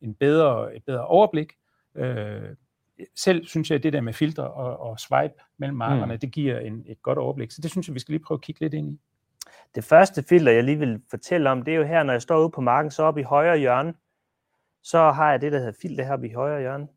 en 0.00 0.14
bedre, 0.14 0.76
et 0.76 0.84
bedre 0.84 1.06
overblik. 1.06 1.52
Øh, 1.94 2.42
selv 3.16 3.46
synes 3.46 3.70
jeg, 3.70 3.76
at 3.76 3.82
det 3.82 3.92
der 3.92 4.00
med 4.00 4.12
filtre 4.12 4.50
og, 4.50 4.80
og 4.80 5.00
swipe 5.00 5.34
mellem 5.58 5.76
markerne, 5.76 6.14
mm. 6.14 6.20
det 6.20 6.32
giver 6.32 6.58
en, 6.58 6.84
et 6.86 7.02
godt 7.02 7.18
overblik. 7.18 7.50
Så 7.50 7.60
det 7.60 7.70
synes 7.70 7.88
jeg, 7.88 7.94
vi 7.94 8.00
skal 8.00 8.12
lige 8.12 8.24
prøve 8.24 8.36
at 8.36 8.42
kigge 8.42 8.60
lidt 8.60 8.74
ind 8.74 8.88
i. 8.92 9.00
Det 9.74 9.84
første 9.84 10.22
filter, 10.22 10.52
jeg 10.52 10.64
lige 10.64 10.78
vil 10.78 11.02
fortælle 11.10 11.50
om, 11.50 11.62
det 11.62 11.74
er 11.74 11.78
jo 11.78 11.84
her, 11.84 12.02
når 12.02 12.12
jeg 12.12 12.22
står 12.22 12.40
ude 12.40 12.50
på 12.50 12.60
marken, 12.60 12.90
så 12.90 13.02
oppe 13.02 13.20
i 13.20 13.24
højre 13.24 13.58
hjørne, 13.58 13.94
så 14.82 15.10
har 15.10 15.30
jeg 15.30 15.40
det, 15.40 15.52
der 15.52 15.58
hedder 15.58 15.72
filter 15.82 16.04
her 16.04 16.12
oppe 16.12 16.28
i 16.28 16.32
højre 16.32 16.60
hjørne. 16.60 16.88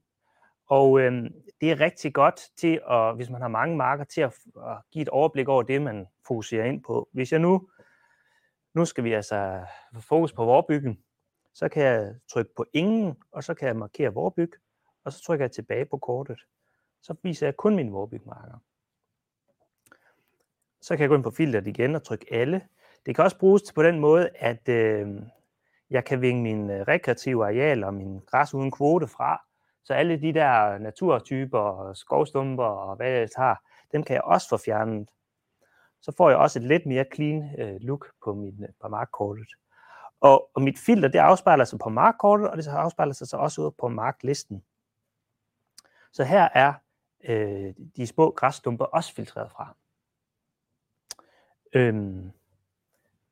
Og 0.67 0.99
øhm, 0.99 1.33
det 1.61 1.71
er 1.71 1.79
rigtig 1.79 2.13
godt 2.13 2.41
til, 2.57 2.81
at, 2.89 3.15
hvis 3.15 3.29
man 3.29 3.41
har 3.41 3.47
mange 3.47 3.77
marker, 3.77 4.03
til 4.03 4.21
at, 4.21 4.33
at 4.57 4.77
give 4.91 5.01
et 5.01 5.09
overblik 5.09 5.47
over 5.47 5.63
det, 5.63 5.81
man 5.81 6.07
fokuserer 6.27 6.65
ind 6.65 6.83
på. 6.83 7.09
Hvis 7.11 7.31
jeg 7.31 7.39
nu, 7.39 7.69
nu 8.73 8.85
skal 8.85 9.03
vi 9.03 9.13
altså 9.13 9.61
få 9.93 10.01
fokus 10.01 10.33
på 10.33 10.45
vorbyggen, 10.45 10.99
så 11.53 11.69
kan 11.69 11.83
jeg 11.83 12.15
trykke 12.31 12.51
på 12.57 12.65
ingen, 12.73 13.15
og 13.31 13.43
så 13.43 13.53
kan 13.53 13.67
jeg 13.67 13.75
markere 13.75 14.13
vorbyg, 14.13 14.51
og 15.09 15.13
så 15.13 15.23
trykker 15.23 15.45
jeg 15.45 15.51
tilbage 15.51 15.85
på 15.85 15.97
kortet. 15.97 16.39
Så 17.01 17.15
viser 17.23 17.47
jeg 17.47 17.57
kun 17.57 17.75
mine 17.75 17.91
vorbygmarker. 17.91 18.57
Så 20.81 20.95
kan 20.95 21.01
jeg 21.01 21.09
gå 21.09 21.15
ind 21.15 21.23
på 21.23 21.31
filteret 21.31 21.67
igen 21.67 21.95
og 21.95 22.03
trykke 22.03 22.25
alle. 22.31 22.67
Det 23.05 23.15
kan 23.15 23.23
også 23.23 23.37
bruges 23.37 23.73
på 23.75 23.83
den 23.83 23.99
måde, 23.99 24.29
at 24.35 24.69
øh, 24.69 25.07
jeg 25.89 26.05
kan 26.05 26.21
vinge 26.21 26.41
mine 26.41 26.75
øh, 26.75 26.81
rekreative 26.87 27.45
arealer 27.45 27.87
og 27.87 27.93
min 27.93 28.19
græs 28.19 28.53
uden 28.53 28.71
kvote 28.71 29.07
fra. 29.07 29.41
Så 29.83 29.93
alle 29.93 30.21
de 30.21 30.33
der 30.33 30.77
naturtyper, 30.77 31.93
skovstumper 31.93 32.63
og 32.63 32.95
hvad 32.95 33.11
jeg 33.11 33.29
har, 33.35 33.63
dem 33.91 34.03
kan 34.03 34.13
jeg 34.13 34.23
også 34.23 34.49
få 34.49 34.57
fjernet. 34.57 35.09
Så 36.01 36.11
får 36.17 36.29
jeg 36.29 36.37
også 36.37 36.59
et 36.59 36.65
lidt 36.65 36.85
mere 36.85 37.05
clean 37.15 37.59
øh, 37.59 37.75
look 37.81 38.07
på, 38.23 38.33
min, 38.33 38.63
øh, 38.63 38.69
på 38.81 38.87
markkortet. 38.87 39.47
Og, 40.21 40.49
og 40.53 40.61
mit 40.61 40.79
filter, 40.79 41.07
det 41.07 41.19
afspejler 41.19 41.65
sig 41.65 41.79
på 41.79 41.89
markkortet, 41.89 42.49
og 42.49 42.57
det 42.57 42.67
afspejler 42.67 43.13
sig 43.13 43.27
så 43.27 43.37
også 43.37 43.61
ud 43.61 43.71
på 43.71 43.87
marklisten. 43.87 44.63
Så 46.11 46.23
her 46.23 46.49
er 46.53 46.73
øh, 47.23 47.73
de 47.95 48.07
små 48.07 48.31
græsstumper 48.31 48.85
også 48.85 49.13
filtreret 49.13 49.51
fra. 49.51 49.75
Øhm, 51.73 52.31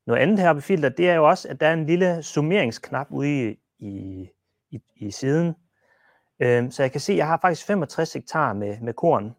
noget 0.06 0.20
andet 0.20 0.38
her 0.38 0.54
på 0.54 0.60
filter, 0.60 0.88
det 0.88 1.10
er 1.10 1.14
jo 1.14 1.28
også, 1.28 1.48
at 1.48 1.60
der 1.60 1.66
er 1.66 1.72
en 1.72 1.86
lille 1.86 2.22
summeringsknap 2.22 3.06
ude 3.10 3.50
i, 3.50 3.58
i, 3.78 4.28
i, 4.70 4.80
i 4.96 5.10
siden. 5.10 5.54
Øhm, 6.40 6.70
så 6.70 6.82
jeg 6.82 6.92
kan 6.92 7.00
se, 7.00 7.12
at 7.12 7.18
jeg 7.18 7.26
har 7.26 7.38
faktisk 7.42 7.66
65 7.66 8.12
hektar 8.12 8.52
med, 8.52 8.80
med 8.80 8.94
korn. 8.94 9.36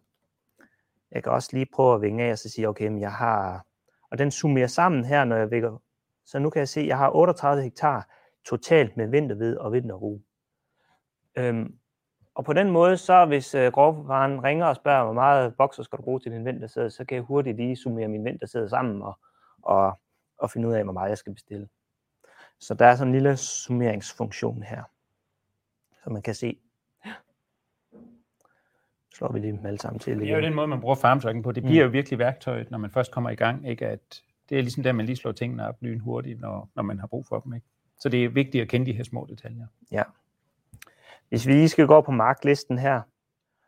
Jeg 1.10 1.22
kan 1.22 1.32
også 1.32 1.50
lige 1.52 1.66
prøve 1.74 1.94
at 1.94 2.02
vinge 2.02 2.24
af 2.24 2.32
og 2.32 2.38
så 2.38 2.48
sige, 2.48 2.68
okay, 2.68 2.88
men 2.88 3.00
jeg 3.00 3.12
har... 3.12 3.66
Og 4.10 4.18
den 4.18 4.30
summerer 4.30 4.66
sammen 4.66 5.04
her, 5.04 5.24
når 5.24 5.36
jeg 5.36 5.50
vækker. 5.50 5.82
Så 6.24 6.38
nu 6.38 6.50
kan 6.50 6.60
jeg 6.60 6.68
se, 6.68 6.80
at 6.80 6.86
jeg 6.86 6.98
har 6.98 7.10
38 7.10 7.62
hektar 7.62 8.08
totalt 8.44 8.96
med 8.96 9.08
vinterved 9.08 9.56
og 9.56 9.72
vinterro. 9.72 10.20
Øhm, 11.38 11.78
og 12.40 12.44
på 12.44 12.52
den 12.52 12.70
måde, 12.70 12.96
så 12.96 13.24
hvis 13.24 13.54
øh, 13.54 13.72
grovvaren 13.72 14.44
ringer 14.44 14.66
og 14.66 14.76
spørger, 14.76 15.04
hvor 15.04 15.12
meget 15.12 15.54
bokser 15.56 15.82
skal 15.82 15.96
du 15.96 16.02
bruge 16.02 16.20
til 16.20 16.32
din 16.32 16.44
vintersæde, 16.44 16.90
så 16.90 17.04
kan 17.04 17.14
jeg 17.14 17.24
hurtigt 17.24 17.56
lige 17.56 17.76
summere 17.76 18.08
min 18.08 18.24
vintersæde 18.24 18.68
sammen 18.68 19.02
og, 19.02 19.18
og, 19.62 20.00
og 20.38 20.50
finde 20.50 20.68
ud 20.68 20.72
af, 20.72 20.84
hvor 20.84 20.92
meget 20.92 21.08
jeg 21.08 21.18
skal 21.18 21.34
bestille. 21.34 21.68
Så 22.60 22.74
der 22.74 22.86
er 22.86 22.94
sådan 22.94 23.08
en 23.08 23.12
lille 23.12 23.36
summeringsfunktion 23.36 24.62
her, 24.62 24.82
som 26.02 26.12
man 26.12 26.22
kan 26.22 26.34
se. 26.34 26.58
Slår 29.14 29.32
vi 29.32 29.38
lige 29.38 29.52
dem 29.52 29.66
alle 29.66 29.78
sammen 29.78 30.00
til. 30.00 30.20
Det 30.20 30.30
er 30.30 30.36
jo 30.36 30.42
den 30.42 30.54
måde, 30.54 30.68
man 30.68 30.80
bruger 30.80 30.94
farmtracking 30.94 31.44
på. 31.44 31.52
Det 31.52 31.62
bliver 31.62 31.84
mm. 31.84 31.88
jo 31.88 31.92
virkelig 31.92 32.18
værktøjet, 32.18 32.70
når 32.70 32.78
man 32.78 32.90
først 32.90 33.12
kommer 33.12 33.30
i 33.30 33.34
gang. 33.34 33.68
Ikke? 33.68 33.86
At 33.86 34.22
det 34.48 34.58
er 34.58 34.62
ligesom 34.62 34.82
der, 34.82 34.92
man 34.92 35.06
lige 35.06 35.16
slår 35.16 35.32
tingene 35.32 35.68
op 35.68 35.76
hurtigt, 36.00 36.40
når, 36.40 36.70
når 36.74 36.82
man 36.82 36.98
har 36.98 37.06
brug 37.06 37.26
for 37.26 37.40
dem. 37.40 37.54
Ikke? 37.54 37.66
Så 37.98 38.08
det 38.08 38.24
er 38.24 38.28
vigtigt 38.28 38.62
at 38.62 38.68
kende 38.68 38.86
de 38.86 38.92
her 38.92 39.04
små 39.04 39.26
detaljer. 39.28 39.66
Ja. 39.90 40.02
Hvis 41.30 41.46
vi 41.46 41.52
lige 41.52 41.68
skal 41.68 41.86
gå 41.86 42.00
på 42.00 42.10
marklisten 42.10 42.78
her, 42.78 43.02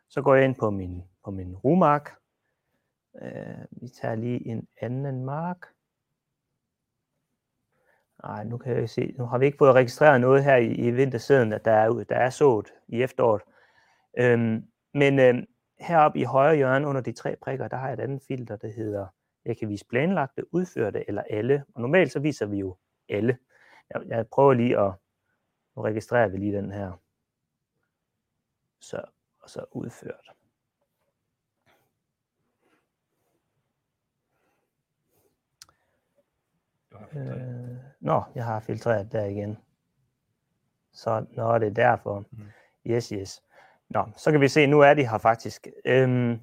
så 0.09 0.21
går 0.21 0.35
jeg 0.35 0.45
ind 0.45 0.55
på 0.55 0.69
min, 0.69 1.03
på 1.25 1.31
min 1.31 1.55
rumark. 1.55 2.11
Øh, 3.21 3.65
vi 3.71 3.87
tager 3.87 4.15
lige 4.15 4.47
en 4.47 4.67
anden 4.81 5.25
mark. 5.25 5.67
Nej, 8.23 8.43
nu 8.43 8.57
kan 8.57 8.77
jeg 8.77 8.89
se, 8.89 9.13
nu 9.17 9.25
har 9.25 9.37
vi 9.37 9.45
ikke 9.45 9.57
fået 9.57 9.75
registreret 9.75 10.21
noget 10.21 10.43
her 10.43 10.55
i, 10.55 10.67
i 10.67 10.91
vintersiden, 10.91 11.53
at 11.53 11.65
der 11.65 11.71
er, 11.71 11.89
der 11.89 12.15
er 12.15 12.29
sået 12.29 12.73
i 12.87 13.03
efteråret. 13.03 13.41
Øhm, 14.17 14.65
men 14.93 15.19
øhm, 15.19 15.45
heroppe 15.79 16.19
i 16.19 16.23
højre 16.23 16.55
hjørne 16.55 16.87
under 16.87 17.01
de 17.01 17.11
tre 17.11 17.35
prikker, 17.41 17.67
der 17.67 17.77
har 17.77 17.87
jeg 17.87 17.93
et 17.93 17.99
andet 17.99 18.23
filter, 18.27 18.55
der 18.55 18.71
hedder, 18.71 19.07
jeg 19.45 19.57
kan 19.57 19.69
vise 19.69 19.85
planlagte, 19.85 20.53
udførte 20.53 21.03
eller 21.07 21.23
alle. 21.29 21.63
Og 21.75 21.81
normalt 21.81 22.11
så 22.11 22.19
viser 22.19 22.45
vi 22.45 22.57
jo 22.57 22.77
alle. 23.09 23.37
Jeg, 23.89 24.01
jeg 24.07 24.27
prøver 24.27 24.53
lige 24.53 24.79
at, 24.79 24.93
nu 25.75 25.81
registrerer 25.81 26.27
vi 26.27 26.37
lige 26.37 26.57
den 26.57 26.71
her. 26.71 27.02
Så, 28.83 29.01
og 29.39 29.49
så 29.49 29.65
udført. 29.71 30.31
Øh, 37.15 37.77
nå, 37.99 38.23
jeg 38.35 38.45
har 38.45 38.59
filtreret 38.59 39.11
der 39.11 39.25
igen. 39.25 39.57
Så 40.93 41.25
når 41.31 41.57
det 41.57 41.67
er 41.67 41.73
derfor. 41.73 42.25
Mm. 42.31 42.43
Yes, 42.87 43.09
yes. 43.09 43.43
Nå, 43.89 44.05
så 44.17 44.31
kan 44.31 44.41
vi 44.41 44.47
se, 44.47 44.67
nu 44.67 44.79
er 44.79 44.93
de 44.93 45.09
her 45.09 45.17
faktisk. 45.17 45.67
Øhm, 45.85 46.39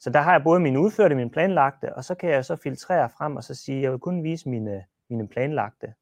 så 0.00 0.10
der 0.10 0.20
har 0.20 0.32
jeg 0.32 0.42
både 0.42 0.60
mine 0.60 0.80
udførte 0.80 1.12
og 1.12 1.16
mine 1.16 1.30
planlagte, 1.30 1.94
og 1.94 2.04
så 2.04 2.14
kan 2.14 2.30
jeg 2.30 2.44
så 2.44 2.56
filtrere 2.56 3.10
frem 3.10 3.36
og 3.36 3.44
så 3.44 3.54
sige, 3.54 3.82
jeg 3.82 3.92
vil 3.92 4.00
kun 4.00 4.24
vise 4.24 4.48
mine, 4.48 4.84
mine 5.08 5.28
planlagte. 5.28 5.94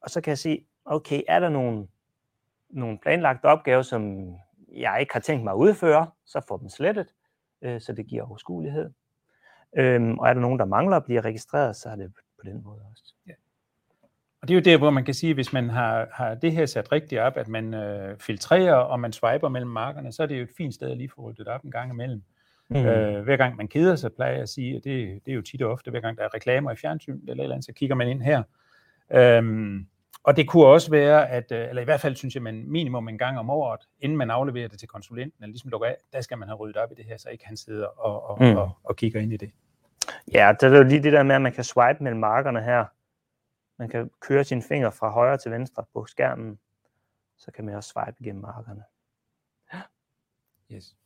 Og 0.00 0.10
så 0.10 0.20
kan 0.20 0.30
jeg 0.30 0.38
se, 0.38 0.66
okay, 0.84 1.22
er 1.28 1.40
der 1.40 1.48
nogle, 1.48 1.88
nogle 2.70 2.98
planlagte 2.98 3.44
opgaver, 3.44 3.82
som 3.82 4.34
jeg 4.76 4.96
ikke 5.00 5.12
har 5.12 5.20
tænkt 5.20 5.44
mig 5.44 5.50
at 5.50 5.56
udføre, 5.56 6.10
så 6.26 6.40
får 6.48 6.56
dem 6.56 6.68
slettet, 6.68 7.06
øh, 7.62 7.80
så 7.80 7.92
det 7.92 8.06
giver 8.06 8.28
overskuelighed. 8.28 8.90
Øhm, 9.76 10.18
og 10.18 10.28
er 10.28 10.34
der 10.34 10.40
nogen, 10.40 10.58
der 10.58 10.64
mangler 10.64 10.96
at 10.96 11.04
blive 11.04 11.20
registreret, 11.20 11.76
så 11.76 11.88
er 11.88 11.96
det 11.96 12.12
på 12.14 12.44
den 12.44 12.62
måde 12.64 12.80
også. 12.90 13.14
Ja. 13.26 13.32
Og 14.42 14.48
det 14.48 14.54
er 14.54 14.58
jo 14.58 14.62
der, 14.64 14.78
hvor 14.78 14.90
man 14.90 15.04
kan 15.04 15.14
sige, 15.14 15.30
at 15.30 15.36
hvis 15.36 15.52
man 15.52 15.70
har, 15.70 16.08
har 16.12 16.34
det 16.34 16.52
her 16.52 16.66
sat 16.66 16.92
rigtigt 16.92 17.20
op, 17.20 17.36
at 17.36 17.48
man 17.48 17.74
øh, 17.74 18.18
filtrerer 18.18 18.74
og 18.74 19.00
man 19.00 19.12
swiper 19.12 19.48
mellem 19.48 19.70
markerne, 19.70 20.12
så 20.12 20.22
er 20.22 20.26
det 20.26 20.38
jo 20.38 20.42
et 20.42 20.50
fint 20.56 20.74
sted 20.74 20.90
at 20.90 20.96
lige 20.96 21.08
få 21.08 21.20
ryddet 21.20 21.48
op 21.48 21.62
en 21.62 21.70
gang 21.70 21.92
imellem. 21.92 22.22
Mm. 22.68 22.76
Øh, 22.76 23.22
hver 23.22 23.36
gang 23.36 23.56
man 23.56 23.68
keder 23.68 23.96
sig, 23.96 24.12
plejer 24.12 24.32
jeg 24.32 24.42
at 24.42 24.48
sige, 24.48 24.76
at 24.76 24.84
det, 24.84 25.20
det 25.26 25.32
er 25.32 25.36
jo 25.36 25.42
tit 25.42 25.62
og 25.62 25.72
ofte, 25.72 25.90
hver 25.90 26.00
gang 26.00 26.18
der 26.18 26.24
er 26.24 26.34
reklamer 26.34 26.72
i 26.72 26.76
fjernsyn 26.76 27.20
eller 27.28 27.42
eller 27.42 27.54
andet, 27.54 27.64
så 27.64 27.72
kigger 27.72 27.96
man 27.96 28.08
ind 28.08 28.22
her. 28.22 28.42
Øhm, 29.12 29.86
og 30.24 30.36
det 30.36 30.48
kunne 30.48 30.66
også 30.66 30.90
være, 30.90 31.28
at, 31.28 31.52
øh, 31.52 31.68
eller 31.68 31.82
i 31.82 31.84
hvert 31.84 32.00
fald 32.00 32.16
synes 32.16 32.34
jeg, 32.34 32.42
man 32.42 32.64
minimum 32.66 33.08
en 33.08 33.18
gang 33.18 33.38
om 33.38 33.50
året, 33.50 33.80
inden 34.00 34.18
man 34.18 34.30
afleverer 34.30 34.68
det 34.68 34.78
til 34.78 34.88
konsulenten, 34.88 35.44
eller 35.44 35.52
ligesom 35.52 35.70
lukker 35.70 35.88
af, 35.88 35.96
der 36.12 36.20
skal 36.20 36.38
man 36.38 36.48
have 36.48 36.56
ryddet 36.56 36.76
op 36.76 36.92
i 36.92 36.94
det 36.94 37.04
her, 37.04 37.16
så 37.16 37.28
ikke 37.28 37.46
han 37.46 37.56
sidder 37.56 37.86
og, 37.86 38.30
og, 38.30 38.36
mm. 38.40 38.56
og, 38.56 38.70
og 38.84 38.96
kigger 38.96 39.20
ind 39.20 39.32
i 39.32 39.36
det. 39.36 39.50
Ja, 40.32 40.52
det 40.60 40.72
er 40.72 40.76
jo 40.76 40.82
lige 40.82 41.02
det 41.02 41.12
der 41.12 41.22
med, 41.22 41.34
at 41.34 41.42
man 41.42 41.52
kan 41.52 41.64
swipe 41.64 42.04
mellem 42.04 42.20
markerne 42.20 42.62
her. 42.62 42.84
Man 43.78 43.88
kan 43.88 44.10
køre 44.20 44.44
sine 44.44 44.62
fingre 44.62 44.92
fra 44.92 45.10
højre 45.10 45.38
til 45.38 45.50
venstre 45.50 45.84
på 45.92 46.06
skærmen, 46.06 46.58
så 47.36 47.52
kan 47.52 47.64
man 47.64 47.74
også 47.74 47.88
swipe 47.88 48.16
igennem 48.20 48.42
markerne. 48.42 48.82
Ja. 49.72 49.80
Yes. 50.76 50.96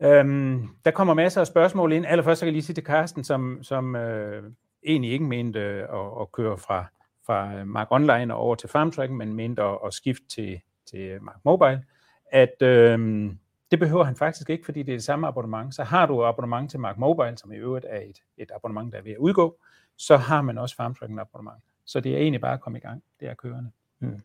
Øhm, 0.00 0.68
der 0.84 0.90
kommer 0.90 1.14
masser 1.14 1.40
af 1.40 1.46
spørgsmål 1.46 1.92
ind. 1.92 2.06
Allerførst 2.06 2.38
så 2.38 2.44
kan 2.44 2.46
jeg 2.46 2.52
lige 2.52 2.62
sige 2.62 2.74
til 2.74 2.84
Carsten, 2.84 3.24
som, 3.24 3.62
som 3.62 3.96
øh, 3.96 4.52
egentlig 4.86 5.12
ikke 5.12 5.24
mente 5.24 5.60
øh, 5.60 5.82
at, 5.82 6.20
at 6.20 6.32
køre 6.32 6.58
fra, 6.58 6.86
fra 7.26 7.64
Mark 7.64 7.88
Online 7.90 8.34
og 8.34 8.40
over 8.40 8.54
til 8.54 8.68
FarmTrack, 8.68 9.12
men 9.12 9.34
mente 9.34 9.62
at, 9.62 9.78
at 9.86 9.94
skifte 9.94 10.28
til, 10.28 10.60
til 10.90 11.22
Mark 11.22 11.40
Mobile, 11.44 11.84
at 12.32 12.62
øh, 12.62 13.30
det 13.70 13.78
behøver 13.78 14.04
han 14.04 14.16
faktisk 14.16 14.50
ikke, 14.50 14.64
fordi 14.64 14.82
det 14.82 14.92
er 14.92 14.96
det 14.96 15.04
samme 15.04 15.26
abonnement. 15.26 15.74
Så 15.74 15.84
har 15.84 16.06
du 16.06 16.24
abonnement 16.24 16.70
til 16.70 16.80
Mark 16.80 16.98
Mobile, 16.98 17.38
som 17.38 17.52
i 17.52 17.56
øvrigt 17.56 17.86
er 17.88 18.00
et, 18.00 18.18
et 18.36 18.50
abonnement, 18.54 18.92
der 18.92 18.98
er 18.98 19.02
ved 19.02 19.12
at 19.12 19.18
udgå, 19.18 19.58
så 19.96 20.16
har 20.16 20.42
man 20.42 20.58
også 20.58 20.76
FarmTracking 20.76 21.20
abonnement. 21.20 21.62
Så 21.84 22.00
det 22.00 22.14
er 22.14 22.18
egentlig 22.18 22.40
bare 22.40 22.54
at 22.54 22.60
komme 22.60 22.78
i 22.78 22.80
gang. 22.80 23.02
Det 23.20 23.28
er 23.28 23.34
kørende. 23.34 23.70
Mm. 23.98 24.20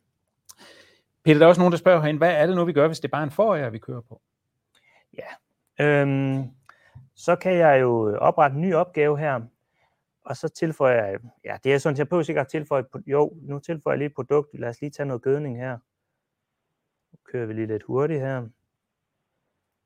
Peter, 1.24 1.38
der 1.38 1.46
er 1.46 1.50
også 1.50 1.62
nogen, 1.62 1.72
der 1.72 1.78
spørger 1.78 2.02
herinde, 2.02 2.18
hvad 2.18 2.36
er 2.36 2.46
det 2.46 2.56
nu, 2.56 2.66
vi 2.66 2.74
gør, 2.74 2.88
hvis 2.88 3.00
det 3.00 3.08
er 3.08 3.12
bare 3.12 3.24
en 3.24 3.32
forærer, 3.32 3.70
vi 3.70 3.78
kører 3.78 4.02
på? 4.02 4.22
Ja, 5.18 5.86
øhm, 5.86 6.44
så 7.16 7.36
kan 7.36 7.54
jeg 7.54 7.82
jo 7.82 8.18
oprette 8.18 8.56
en 8.56 8.62
ny 8.62 8.74
opgave 8.74 9.18
her, 9.18 9.42
og 10.26 10.38
så 10.38 10.50
tilføjer 10.50 11.06
jeg, 11.06 11.20
ja, 11.44 11.58
det 11.64 11.74
er 11.74 11.78
sådan, 11.78 11.98
jeg 11.98 12.10
behøver 12.10 12.24
sikkert 12.24 12.46
at 12.46 12.52
tilføje, 12.52 12.84
jo, 13.08 13.34
nu 13.42 13.60
tilføjer 13.60 13.94
jeg 13.94 13.98
lige 13.98 14.08
et 14.08 14.16
produkt, 14.16 14.60
lad 14.60 14.70
os 14.70 14.82
lige 14.82 14.90
tage 14.90 15.08
noget 15.08 15.22
gødning 15.22 15.58
her. 15.58 15.78
Nu 17.12 17.18
kører 17.24 17.46
vi 17.46 17.54
lige 17.54 17.68
lidt 17.68 17.84
hurtigt 17.84 18.22
her. 18.22 18.48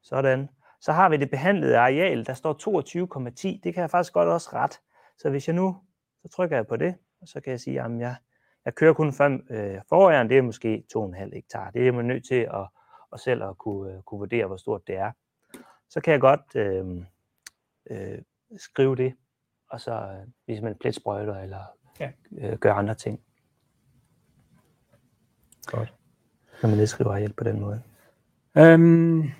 Sådan. 0.01 0.49
Så 0.79 0.91
har 0.91 1.09
vi 1.09 1.17
det 1.17 1.29
behandlede 1.29 1.77
areal, 1.77 2.25
der 2.25 2.33
står 2.33 2.53
22,10. 2.53 3.59
Det 3.63 3.73
kan 3.73 3.81
jeg 3.81 3.89
faktisk 3.89 4.13
godt 4.13 4.29
også 4.29 4.49
ret. 4.53 4.79
Så 5.17 5.29
hvis 5.29 5.47
jeg 5.47 5.55
nu, 5.55 5.77
så 6.21 6.27
trykker 6.27 6.55
jeg 6.55 6.67
på 6.67 6.75
det, 6.75 6.95
og 7.21 7.27
så 7.27 7.41
kan 7.41 7.51
jeg 7.51 7.59
sige, 7.59 7.81
at 7.81 7.99
jeg, 7.99 8.15
jeg 8.65 8.75
kører 8.75 8.93
kun 8.93 9.13
fem, 9.13 9.47
øh, 9.49 9.81
foråren, 9.89 10.29
det 10.29 10.37
er 10.37 10.41
måske 10.41 10.83
2,5 10.97 11.35
hektar. 11.35 11.71
Det 11.71 11.87
er 11.87 11.91
man 11.91 12.05
nødt 12.05 12.27
til 12.27 12.49
at, 12.53 12.67
at 13.13 13.19
selv 13.19 13.43
at 13.43 13.57
kunne, 13.57 13.93
øh, 13.93 14.01
kunne 14.01 14.19
vurdere, 14.19 14.47
hvor 14.47 14.57
stort 14.57 14.87
det 14.87 14.95
er. 14.95 15.11
Så 15.89 16.01
kan 16.01 16.11
jeg 16.11 16.21
godt 16.21 16.55
øh, 16.55 17.05
øh, 17.89 18.21
skrive 18.57 18.95
det, 18.95 19.13
og 19.69 19.81
så 19.81 19.91
øh, 19.91 20.27
hvis 20.45 20.61
man 20.61 20.75
pletsprøjter 20.75 21.39
eller 21.39 21.59
ja. 21.99 22.11
øh, 22.37 22.57
gør 22.57 22.73
andre 22.73 22.93
ting. 22.93 23.21
Godt. 25.65 25.93
Når 26.61 26.69
man 26.69 26.77
nedskriver 26.77 27.11
areal 27.11 27.33
på 27.33 27.43
den 27.43 27.59
måde. 27.59 27.81
Um, 28.59 29.31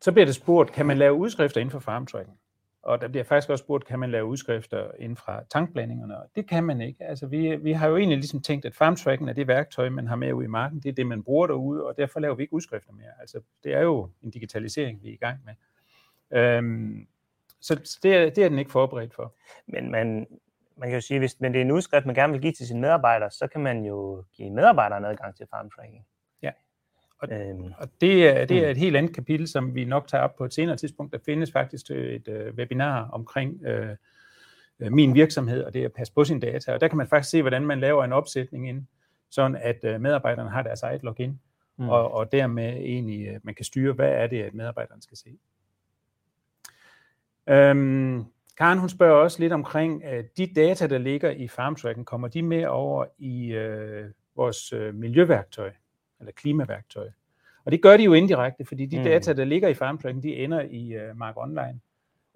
så 0.00 0.12
bliver 0.12 0.26
det 0.26 0.34
spurgt, 0.34 0.72
kan 0.72 0.86
man 0.86 0.98
lave 0.98 1.14
udskrifter 1.14 1.60
inden 1.60 1.70
for 1.70 1.78
farmtracking? 1.78 2.38
Og 2.82 3.00
der 3.00 3.08
bliver 3.08 3.24
faktisk 3.24 3.50
også 3.50 3.62
spurgt, 3.62 3.86
kan 3.86 3.98
man 3.98 4.10
lave 4.10 4.24
udskrifter 4.24 4.90
inden 4.98 5.16
fra 5.16 5.42
tankblandingerne? 5.50 6.18
Og 6.18 6.30
det 6.36 6.48
kan 6.48 6.64
man 6.64 6.80
ikke. 6.80 7.04
Altså, 7.04 7.26
vi, 7.26 7.56
vi 7.56 7.72
har 7.72 7.88
jo 7.88 7.96
egentlig 7.96 8.18
ligesom 8.18 8.42
tænkt, 8.42 8.64
at 8.64 8.74
farmtracking 8.74 9.30
er 9.30 9.34
det 9.34 9.46
værktøj, 9.46 9.88
man 9.88 10.06
har 10.06 10.16
med 10.16 10.32
ud 10.32 10.44
i 10.44 10.46
marken. 10.46 10.80
Det 10.80 10.88
er 10.88 10.92
det, 10.92 11.06
man 11.06 11.22
bruger 11.22 11.46
derude, 11.46 11.86
og 11.86 11.96
derfor 11.96 12.20
laver 12.20 12.34
vi 12.34 12.42
ikke 12.42 12.54
udskrifter 12.54 12.92
mere. 12.92 13.10
Altså, 13.20 13.40
det 13.64 13.74
er 13.74 13.80
jo 13.80 14.10
en 14.22 14.30
digitalisering, 14.30 15.02
vi 15.02 15.08
er 15.08 15.12
i 15.12 15.16
gang 15.16 15.40
med. 15.44 15.54
Øhm, 16.38 17.06
så 17.66 17.98
det 18.02 18.14
er, 18.14 18.30
det 18.30 18.44
er 18.44 18.48
den 18.48 18.58
ikke 18.58 18.70
forberedt 18.70 19.14
for. 19.14 19.34
Men 19.66 19.90
man, 19.90 20.26
man 20.76 20.88
kan 20.88 20.94
jo 20.96 21.00
sige, 21.00 21.18
hvis 21.18 21.40
men 21.40 21.52
det 21.52 21.60
er 21.60 21.64
en 21.64 21.70
udskrift, 21.70 22.06
man 22.06 22.14
gerne 22.14 22.32
vil 22.32 22.42
give 22.42 22.52
til 22.52 22.66
sine 22.66 22.80
medarbejdere, 22.80 23.30
så 23.30 23.46
kan 23.46 23.60
man 23.60 23.84
jo 23.84 24.24
give 24.32 24.50
medarbejderne 24.50 25.08
adgang 25.08 25.36
til 25.36 25.46
farmtracking. 25.50 26.06
Og, 27.18 27.28
øhm, 27.32 27.72
og 27.78 27.88
det, 28.00 28.28
er, 28.28 28.44
det 28.44 28.58
er 28.58 28.64
mm. 28.64 28.70
et 28.70 28.76
helt 28.76 28.96
andet 28.96 29.14
kapitel, 29.14 29.48
som 29.48 29.74
vi 29.74 29.84
nok 29.84 30.08
tager 30.08 30.24
op 30.24 30.36
på 30.36 30.44
et 30.44 30.54
senere 30.54 30.76
tidspunkt. 30.76 31.12
Der 31.12 31.18
findes 31.24 31.52
faktisk 31.52 31.90
et 31.90 32.28
uh, 32.28 32.56
webinar 32.58 33.08
omkring 33.12 33.60
uh, 33.66 34.92
min 34.92 35.14
virksomhed 35.14 35.64
og 35.64 35.74
det 35.74 35.84
at 35.84 35.92
passe 35.92 36.12
på 36.12 36.24
sine 36.24 36.40
data. 36.40 36.72
Og 36.72 36.80
der 36.80 36.88
kan 36.88 36.98
man 36.98 37.08
faktisk 37.08 37.30
se, 37.30 37.42
hvordan 37.42 37.66
man 37.66 37.80
laver 37.80 38.04
en 38.04 38.12
opsætning 38.12 38.68
ind, 38.68 38.86
sådan 39.30 39.56
at 39.56 39.84
uh, 39.84 40.00
medarbejderne 40.00 40.50
har 40.50 40.62
deres 40.62 40.82
eget 40.82 41.02
login, 41.02 41.40
mm. 41.76 41.88
og, 41.88 42.12
og 42.12 42.32
dermed 42.32 42.72
egentlig 42.72 43.30
uh, 43.30 43.36
man 43.42 43.54
kan 43.54 43.64
styre, 43.64 43.92
hvad 43.92 44.12
er 44.12 44.26
det, 44.26 44.42
at 44.42 44.54
medarbejderne 44.54 45.02
skal 45.02 45.16
se. 45.16 45.38
Øhm, 47.48 48.24
Karen 48.58 48.78
hun 48.78 48.88
spørger 48.88 49.14
også 49.14 49.40
lidt 49.40 49.52
omkring, 49.52 50.02
uh, 50.04 50.24
de 50.36 50.46
data, 50.46 50.86
der 50.86 50.98
ligger 50.98 51.30
i 51.30 51.48
FarmTracking, 51.48 52.06
kommer 52.06 52.28
de 52.28 52.42
med 52.42 52.66
over 52.66 53.04
i 53.18 53.56
uh, 53.56 54.10
vores 54.36 54.72
uh, 54.72 54.94
miljøværktøj? 54.94 55.72
eller 56.20 56.32
klimaværktøj. 56.32 57.10
Og 57.64 57.72
det 57.72 57.82
gør 57.82 57.96
de 57.96 58.02
jo 58.02 58.12
indirekte, 58.12 58.64
fordi 58.64 58.86
de 58.86 58.98
mm. 58.98 59.04
data, 59.04 59.32
der 59.32 59.44
ligger 59.44 59.68
i 59.68 59.74
FarmTracking, 59.74 60.22
de 60.22 60.36
ender 60.36 60.60
i 60.60 61.10
uh, 61.10 61.16
Mark 61.16 61.36
Online. 61.36 61.80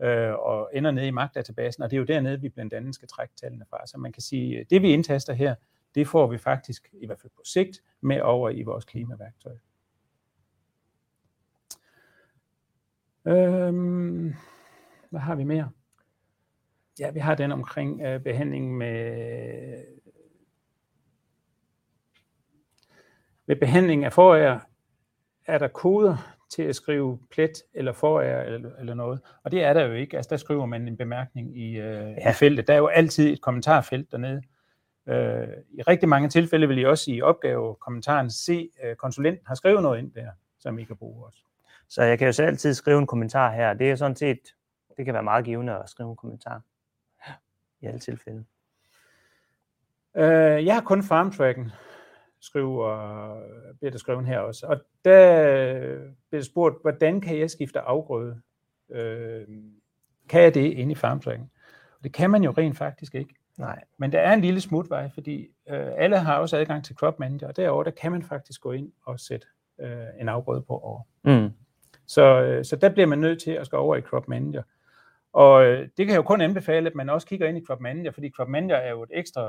øh, 0.02 0.32
og 0.32 0.70
ender 0.74 0.90
nede 0.90 1.06
i 1.06 1.10
magtdatabasen, 1.10 1.82
og 1.82 1.90
det 1.90 1.96
er 1.96 1.98
jo 1.98 2.04
dernede, 2.04 2.40
vi 2.40 2.48
blandt 2.48 2.74
andet 2.74 2.94
skal 2.94 3.08
trække 3.08 3.34
tallene 3.36 3.64
fra. 3.70 3.86
Så 3.86 3.98
man 3.98 4.12
kan 4.12 4.22
sige, 4.22 4.66
det 4.70 4.82
vi 4.82 4.92
indtaster 4.92 5.32
her, 5.32 5.54
det 5.94 6.08
får 6.08 6.26
vi 6.26 6.38
faktisk, 6.38 6.88
i 6.92 7.06
hvert 7.06 7.20
fald 7.20 7.32
på 7.36 7.42
sigt, 7.44 7.82
med 8.00 8.20
over 8.20 8.50
i 8.50 8.62
vores 8.62 8.84
klimaværktøj. 8.84 9.56
Øhm, 13.24 14.34
hvad 15.10 15.20
har 15.20 15.34
vi 15.34 15.44
mere? 15.44 15.70
Ja, 17.00 17.10
vi 17.10 17.18
har 17.18 17.34
den 17.34 17.52
omkring 17.52 18.02
øh, 18.02 18.20
behandling 18.20 18.76
med, 18.76 19.84
med 23.46 23.56
behandling 23.56 24.04
af 24.04 24.12
forærer. 24.12 24.60
Er 25.46 25.58
der 25.58 25.68
koder 25.68 26.36
til 26.50 26.62
at 26.62 26.76
skrive 26.76 27.18
plet 27.30 27.52
eller 27.74 27.92
forærer 27.92 28.44
eller, 28.44 28.70
eller 28.78 28.94
noget? 28.94 29.20
Og 29.44 29.52
det 29.52 29.64
er 29.64 29.72
der 29.72 29.84
jo 29.86 29.92
ikke. 29.92 30.16
Altså 30.16 30.28
der 30.30 30.36
skriver 30.36 30.66
man 30.66 30.88
en 30.88 30.96
bemærkning 30.96 31.58
i, 31.58 31.68
øh, 31.78 32.10
ja. 32.10 32.30
i 32.30 32.32
feltet. 32.32 32.66
Der 32.66 32.74
er 32.74 32.78
jo 32.78 32.86
altid 32.86 33.32
et 33.32 33.40
kommentarfelt 33.40 34.12
dernede. 34.12 34.42
Øh, 35.08 35.48
I 35.72 35.82
rigtig 35.82 36.08
mange 36.08 36.28
tilfælde 36.28 36.68
vil 36.68 36.78
I 36.78 36.84
også 36.84 37.10
i 37.10 37.22
opgavekommentaren 37.22 38.30
se, 38.30 38.70
at 38.78 38.90
øh, 38.90 38.96
konsulenten 38.96 39.46
har 39.46 39.54
skrevet 39.54 39.82
noget 39.82 39.98
ind 39.98 40.12
der, 40.12 40.30
som 40.58 40.78
I 40.78 40.84
kan 40.84 40.96
bruge 40.96 41.26
også. 41.26 41.38
Så 41.88 42.02
jeg 42.02 42.18
kan 42.18 42.26
jo 42.26 42.32
så 42.32 42.42
altid 42.42 42.74
skrive 42.74 42.98
en 42.98 43.06
kommentar 43.06 43.52
her. 43.52 43.74
Det 43.74 43.90
er 43.90 43.96
sådan 43.96 44.16
set, 44.16 44.40
det 44.96 45.04
kan 45.04 45.14
være 45.14 45.22
meget 45.22 45.44
givende 45.44 45.78
at 45.78 45.90
skrive 45.90 46.10
en 46.10 46.16
kommentar 46.16 46.62
i 47.80 47.86
alle 47.86 47.98
tilfælde. 47.98 48.44
Øh, 50.16 50.66
jeg 50.66 50.74
har 50.74 50.82
kun 50.82 51.02
farmtracken, 51.02 51.70
skriver, 52.40 53.42
bliver 53.78 53.90
der 53.90 53.98
skrevet 53.98 54.26
her 54.26 54.38
også. 54.38 54.66
Og 54.66 54.80
der 55.04 55.98
bliver 56.30 56.42
spurgt, 56.42 56.82
hvordan 56.82 57.20
kan 57.20 57.38
jeg 57.38 57.50
skifte 57.50 57.80
afgrøde? 57.80 58.40
Øh, 58.90 59.46
kan 60.28 60.42
jeg 60.42 60.54
det 60.54 60.72
inde 60.72 60.92
i 60.92 60.94
farmtracken? 60.94 61.50
Det 62.02 62.12
kan 62.12 62.30
man 62.30 62.42
jo 62.42 62.50
rent 62.50 62.78
faktisk 62.78 63.14
ikke. 63.14 63.34
Nej. 63.58 63.84
Men 63.98 64.12
der 64.12 64.20
er 64.20 64.32
en 64.34 64.40
lille 64.40 64.60
smutvej, 64.60 65.10
fordi 65.14 65.48
øh, 65.68 65.88
alle 65.96 66.18
har 66.18 66.38
også 66.38 66.56
adgang 66.56 66.84
til 66.84 66.96
Crop 66.96 67.18
Manager, 67.18 67.48
og 67.48 67.56
derovre 67.56 67.84
der 67.84 67.90
kan 67.90 68.12
man 68.12 68.22
faktisk 68.22 68.60
gå 68.60 68.72
ind 68.72 68.92
og 69.04 69.20
sætte 69.20 69.46
øh, 69.80 70.06
en 70.20 70.28
afgrøde 70.28 70.62
på 70.62 70.78
over. 70.78 71.02
Mm. 71.24 71.50
Så, 72.06 72.42
øh, 72.42 72.64
så 72.64 72.76
der 72.76 72.88
bliver 72.88 73.06
man 73.06 73.18
nødt 73.18 73.42
til 73.42 73.50
at 73.50 73.66
skal 73.66 73.76
over 73.76 73.96
i 73.96 74.00
Crop 74.00 74.28
Manager. 74.28 74.62
Og 75.32 75.64
øh, 75.64 75.80
det 75.80 76.06
kan 76.06 76.08
jeg 76.08 76.16
jo 76.16 76.22
kun 76.22 76.40
anbefale, 76.40 76.86
at 76.86 76.94
man 76.94 77.08
også 77.08 77.26
kigger 77.26 77.48
ind 77.48 77.58
i 77.58 77.62
Manager, 77.80 78.10
fordi 78.10 78.32
Manager 78.48 78.76
er 78.76 78.90
jo 78.90 79.02
et 79.02 79.10
ekstra 79.12 79.46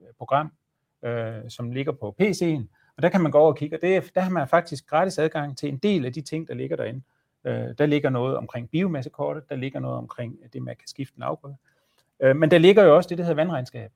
øh, 0.00 0.06
program, 0.18 0.52
øh, 1.04 1.34
som 1.48 1.70
ligger 1.70 1.92
på 1.92 2.16
PC'en, 2.20 2.66
og 2.96 3.02
der 3.02 3.08
kan 3.08 3.20
man 3.20 3.32
gå 3.32 3.38
over 3.38 3.52
og 3.52 3.56
kigge, 3.56 3.76
og 3.76 3.82
det, 3.82 4.14
der 4.14 4.20
har 4.20 4.30
man 4.30 4.48
faktisk 4.48 4.86
gratis 4.86 5.18
adgang 5.18 5.58
til 5.58 5.68
en 5.68 5.76
del 5.76 6.06
af 6.06 6.12
de 6.12 6.20
ting, 6.20 6.48
der 6.48 6.54
ligger 6.54 6.76
derinde. 6.76 7.02
Øh, 7.44 7.68
der 7.78 7.86
ligger 7.86 8.10
noget 8.10 8.36
omkring 8.36 8.70
biomassekortet, 8.70 9.48
der 9.48 9.56
ligger 9.56 9.80
noget 9.80 9.98
omkring 9.98 10.38
det, 10.52 10.62
man 10.62 10.76
kan 10.76 10.88
skifte 10.88 11.14
en 11.16 11.22
afgrøde. 11.22 11.56
Øh, 12.20 12.36
men 12.36 12.50
der 12.50 12.58
ligger 12.58 12.84
jo 12.84 12.96
også 12.96 13.08
det, 13.08 13.18
der 13.18 13.24
hedder 13.24 13.42
vandregnskab, 13.42 13.90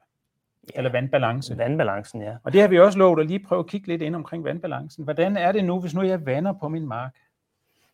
ja, 0.75 0.79
eller 0.79 0.93
vandbalance. 0.93 1.59
Vandbalancen, 1.59 2.23
ja. 2.23 2.37
Og 2.43 2.53
det 2.53 2.61
har 2.61 2.69
vi 2.69 2.79
også 2.79 2.99
lovet 2.99 3.21
at 3.21 3.27
lige 3.27 3.39
prøve 3.39 3.59
at 3.59 3.67
kigge 3.67 3.89
lidt 3.89 4.03
ind 4.03 4.17
omkring 4.17 4.45
vandbalancen. 4.45 5.05
Hvordan 5.05 5.37
er 5.37 5.53
det 5.53 5.65
nu, 5.65 5.81
hvis 5.81 5.95
nu 5.95 6.03
jeg 6.03 6.27
vander 6.27 6.53
på 6.53 6.69
min 6.69 6.87
mark? 6.87 7.15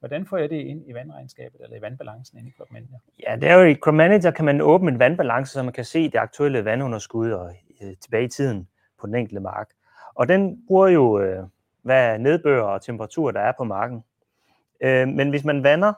Hvordan 0.01 0.27
får 0.27 0.37
jeg 0.37 0.51
det 0.51 0.57
ind 0.57 0.89
i 0.89 0.95
vandregnskabet 0.95 1.61
eller 1.61 1.77
i 1.77 1.81
vandbalancen 1.81 2.39
ind 2.39 2.49
i 2.49 2.51
Crop 2.51 2.71
Manager? 2.71 2.99
Ja, 3.27 3.37
det 3.37 3.49
er 3.49 3.55
jo 3.55 3.65
i 3.65 3.75
Crop 3.75 3.95
Manager 3.95 4.31
kan 4.31 4.45
man 4.45 4.61
åbne 4.61 4.91
en 4.91 4.99
vandbalance, 4.99 5.53
så 5.53 5.63
man 5.63 5.73
kan 5.73 5.85
se 5.85 6.05
det 6.05 6.19
aktuelle 6.19 6.65
vandunderskud 6.65 7.31
og 7.31 7.55
øh, 7.83 7.97
tilbage 8.01 8.25
i 8.25 8.29
tiden 8.29 8.69
på 8.99 9.07
den 9.07 9.15
enkelte 9.15 9.41
mark. 9.41 9.71
Og 10.15 10.29
den 10.29 10.67
bruger 10.67 10.89
jo, 10.89 11.21
øh, 11.21 11.45
hvad 11.83 12.19
nedbør 12.19 12.63
og 12.63 12.83
temperatur 12.83 13.31
der 13.31 13.41
er 13.41 13.53
på 13.59 13.65
marken. 13.65 14.05
Øh, 14.81 15.09
men 15.09 15.31
hvis 15.31 15.45
man 15.45 15.63
vander, 15.63 15.93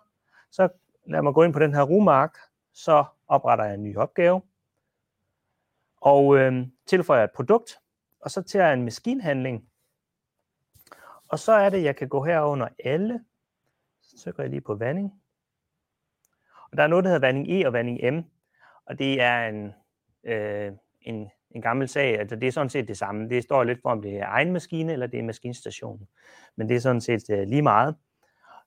så 0.51 0.69
lad 1.07 1.23
mig 1.23 1.35
gå 1.35 1.43
ind 1.43 1.53
på 1.53 1.59
den 1.59 1.75
her 1.75 1.83
rumark, 1.83 2.39
så 2.73 3.05
opretter 3.29 3.65
jeg 3.65 3.75
en 3.75 3.83
ny 3.83 3.97
opgave, 3.97 4.43
og 6.01 6.37
øh, 6.37 6.67
tilføjer 6.87 7.25
et 7.25 7.31
produkt, 7.31 7.79
og 8.21 8.31
så 8.31 8.43
tager 8.43 8.65
jeg 8.65 8.75
en 8.75 8.85
maskinhandling, 8.85 9.69
og 11.29 11.39
så 11.39 11.53
er 11.53 11.71
det, 11.71 11.83
jeg 11.83 11.97
kan 11.97 12.09
gå 12.09 12.25
her 12.25 12.41
under 12.41 12.69
alle, 12.85 13.21
så 14.17 14.33
går 14.33 14.43
jeg 14.43 14.51
lige 14.51 14.61
på 14.61 14.75
vanding, 14.75 15.23
og 16.73 16.77
der 16.77 16.83
er 16.83 16.87
noget, 16.87 17.05
der 17.05 17.11
hedder 17.11 17.27
vanding 17.27 17.49
E 17.51 17.67
og 17.67 17.73
vanding 17.73 18.15
M, 18.15 18.23
og 18.87 18.99
det 18.99 19.21
er 19.21 19.49
en, 19.49 19.73
øh, 20.25 20.73
en, 21.01 21.31
en 21.51 21.63
gammel 21.63 21.89
sag, 21.89 22.19
altså 22.19 22.37
det 22.37 22.49
er 22.49 22.53
sådan 22.53 22.71
set 22.71 22.89
det 22.89 22.99
samme. 22.99 23.29
Det 23.29 23.43
står 23.43 23.65
lidt 23.65 23.83
for, 23.83 23.91
om 23.91 24.03
det 24.03 24.19
er 24.19 24.27
egen 24.27 24.53
maskine, 24.53 24.93
eller 24.93 25.07
det 25.07 25.19
er 25.19 25.23
maskinstationen. 25.23 26.09
Men 26.57 26.69
det 26.69 26.77
er 26.77 26.81
sådan 26.81 27.01
set 27.01 27.31
øh, 27.31 27.49
lige 27.49 27.63
meget. 27.63 27.97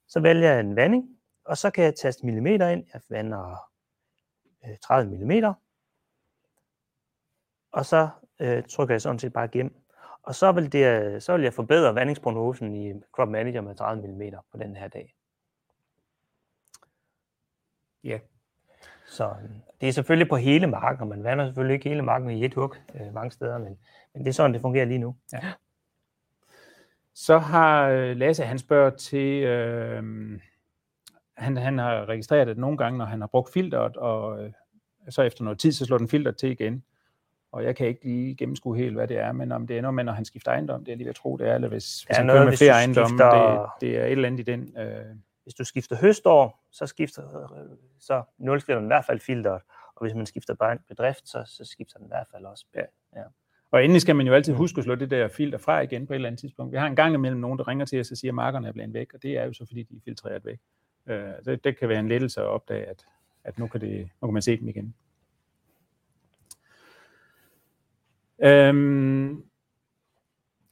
Så 0.07 0.19
vælger 0.19 0.51
jeg 0.51 0.59
en 0.59 0.75
vanding, 0.75 1.09
og 1.45 1.57
så 1.57 1.71
kan 1.71 1.83
jeg 1.83 1.95
taste 1.95 2.25
millimeter 2.25 2.67
ind. 2.67 2.85
Jeg 2.93 3.01
vander 3.09 3.69
øh, 4.65 4.77
30 4.83 5.25
mm. 5.25 5.53
Og 7.71 7.85
så 7.85 8.09
øh, 8.39 8.63
trykker 8.63 8.93
jeg 8.93 9.01
sådan 9.01 9.19
set 9.19 9.33
bare 9.33 9.45
igennem. 9.45 9.75
Og 10.23 10.35
så 10.35 10.51
vil, 10.51 10.71
det, 10.71 10.85
øh, 10.85 11.21
så 11.21 11.33
vil 11.33 11.43
jeg 11.43 11.53
forbedre 11.53 11.95
vandingsprognosen 11.95 12.75
i 12.75 12.93
Crop 13.11 13.29
Manager 13.29 13.61
med 13.61 13.75
30 13.75 14.07
mm 14.07 14.21
på 14.51 14.57
den 14.57 14.75
her 14.75 14.87
dag. 14.87 15.15
Ja. 18.05 18.17
Så 19.07 19.25
øh, 19.25 19.49
det 19.81 19.89
er 19.89 19.93
selvfølgelig 19.93 20.29
på 20.29 20.35
hele 20.35 20.67
marken, 20.67 21.01
og 21.01 21.07
man 21.07 21.23
vander 21.23 21.45
selvfølgelig 21.45 21.73
ikke 21.73 21.89
hele 21.89 22.01
marken 22.01 22.29
i 22.29 22.45
et 22.45 22.53
hug 22.53 22.75
øh, 22.95 23.13
mange 23.13 23.31
steder, 23.31 23.57
men, 23.57 23.77
men 24.13 24.23
det 24.23 24.29
er 24.29 24.33
sådan, 24.33 24.53
det 24.53 24.61
fungerer 24.61 24.85
lige 24.85 24.97
nu. 24.97 25.15
Ja. 25.33 25.39
Så 27.13 27.37
har 27.37 27.89
øh, 27.89 28.17
Lasse, 28.17 28.43
han 28.43 28.59
spørger 28.59 28.89
til, 28.89 29.43
øh, 29.43 30.03
han, 31.37 31.57
han 31.57 31.77
har 31.77 32.09
registreret, 32.09 32.49
at 32.49 32.57
nogle 32.57 32.77
gange, 32.77 32.97
når 32.97 33.05
han 33.05 33.21
har 33.21 33.27
brugt 33.27 33.53
filteret, 33.53 33.97
og 33.97 34.43
øh, 34.43 34.51
så 35.09 35.21
efter 35.21 35.43
noget 35.43 35.59
tid, 35.59 35.71
så 35.71 35.85
slår 35.85 35.97
den 35.97 36.09
filter 36.09 36.31
til 36.31 36.51
igen. 36.51 36.83
Og 37.51 37.63
jeg 37.63 37.75
kan 37.75 37.87
ikke 37.87 38.03
lige 38.03 38.35
gennemskue 38.35 38.77
helt, 38.77 38.95
hvad 38.95 39.07
det 39.07 39.17
er, 39.17 39.31
men 39.31 39.51
om 39.51 39.67
det 39.67 39.77
er 39.77 39.81
noget 39.81 39.95
med, 39.95 40.03
når 40.03 40.13
han 40.13 40.25
skifter 40.25 40.51
ejendom, 40.51 40.85
det 40.85 40.91
er 40.91 40.95
lige 40.95 41.05
ved 41.05 41.09
at 41.09 41.15
tro, 41.15 41.37
det 41.37 41.47
er, 41.47 41.55
eller 41.55 41.67
hvis, 41.67 42.01
hvis 42.01 42.17
ja, 42.17 42.21
han 42.21 42.27
kører 42.27 42.45
med 42.45 42.57
flere 42.57 42.71
ejendomme, 42.73 43.09
skifter... 43.17 43.59
det, 43.81 43.89
det 43.89 43.97
er 43.97 44.05
et 44.05 44.11
eller 44.11 44.27
andet 44.27 44.39
i 44.39 44.51
den. 44.51 44.77
Øh... 44.77 45.15
Hvis 45.45 45.53
du 45.53 45.63
skifter 45.63 45.95
høstår, 45.95 46.65
så 46.71 46.85
skifter 46.85 47.21
så 47.99 48.23
nulstiller 48.37 48.79
den 48.79 48.87
i 48.87 48.93
hvert 48.93 49.05
fald 49.05 49.19
filteret, 49.19 49.61
og 49.95 50.05
hvis 50.05 50.15
man 50.15 50.25
skifter 50.25 50.53
bare 50.53 50.77
bedrift, 50.87 51.29
så, 51.29 51.43
så 51.45 51.65
skifter 51.65 51.97
den 51.97 52.07
i 52.07 52.09
hvert 52.09 52.27
fald 52.31 52.45
også. 52.45 52.65
Ja. 52.75 52.81
ja. 53.15 53.23
Og 53.71 53.83
endelig 53.83 54.01
skal 54.01 54.15
man 54.15 54.27
jo 54.27 54.33
altid 54.33 54.53
huske 54.53 54.77
at 54.77 54.83
slå 54.83 54.95
det 54.95 55.11
der 55.11 55.27
filter 55.27 55.57
fra 55.57 55.79
igen 55.79 56.07
på 56.07 56.13
et 56.13 56.15
eller 56.15 56.27
andet 56.27 56.39
tidspunkt. 56.39 56.71
Vi 56.71 56.77
har 56.77 56.87
en 56.87 56.95
gang 56.95 57.13
imellem 57.13 57.39
nogen, 57.39 57.59
der 57.59 57.67
ringer 57.67 57.85
til 57.85 57.99
os 57.99 58.11
og 58.11 58.17
siger, 58.17 58.31
at 58.31 58.35
markerne 58.35 58.67
er 58.67 58.71
blevet 58.71 58.93
væk, 58.93 59.13
og 59.13 59.23
det 59.23 59.37
er 59.37 59.43
jo 59.45 59.53
så, 59.53 59.65
fordi 59.65 59.83
de 59.83 59.95
er 59.95 60.01
filtreret 60.05 60.45
væk. 60.45 60.59
Øh, 61.07 61.31
det, 61.45 61.63
det 61.63 61.79
kan 61.79 61.89
være 61.89 61.99
en 61.99 62.07
lettelse 62.07 62.41
at 62.41 62.47
opdage, 62.47 62.85
at, 62.85 63.05
at 63.43 63.59
nu, 63.59 63.67
kan 63.67 63.81
det, 63.81 64.09
nu 64.21 64.27
kan 64.27 64.33
man 64.33 64.41
se 64.41 64.57
dem 64.57 64.67
igen. 64.67 64.95
Øhm, 68.39 69.43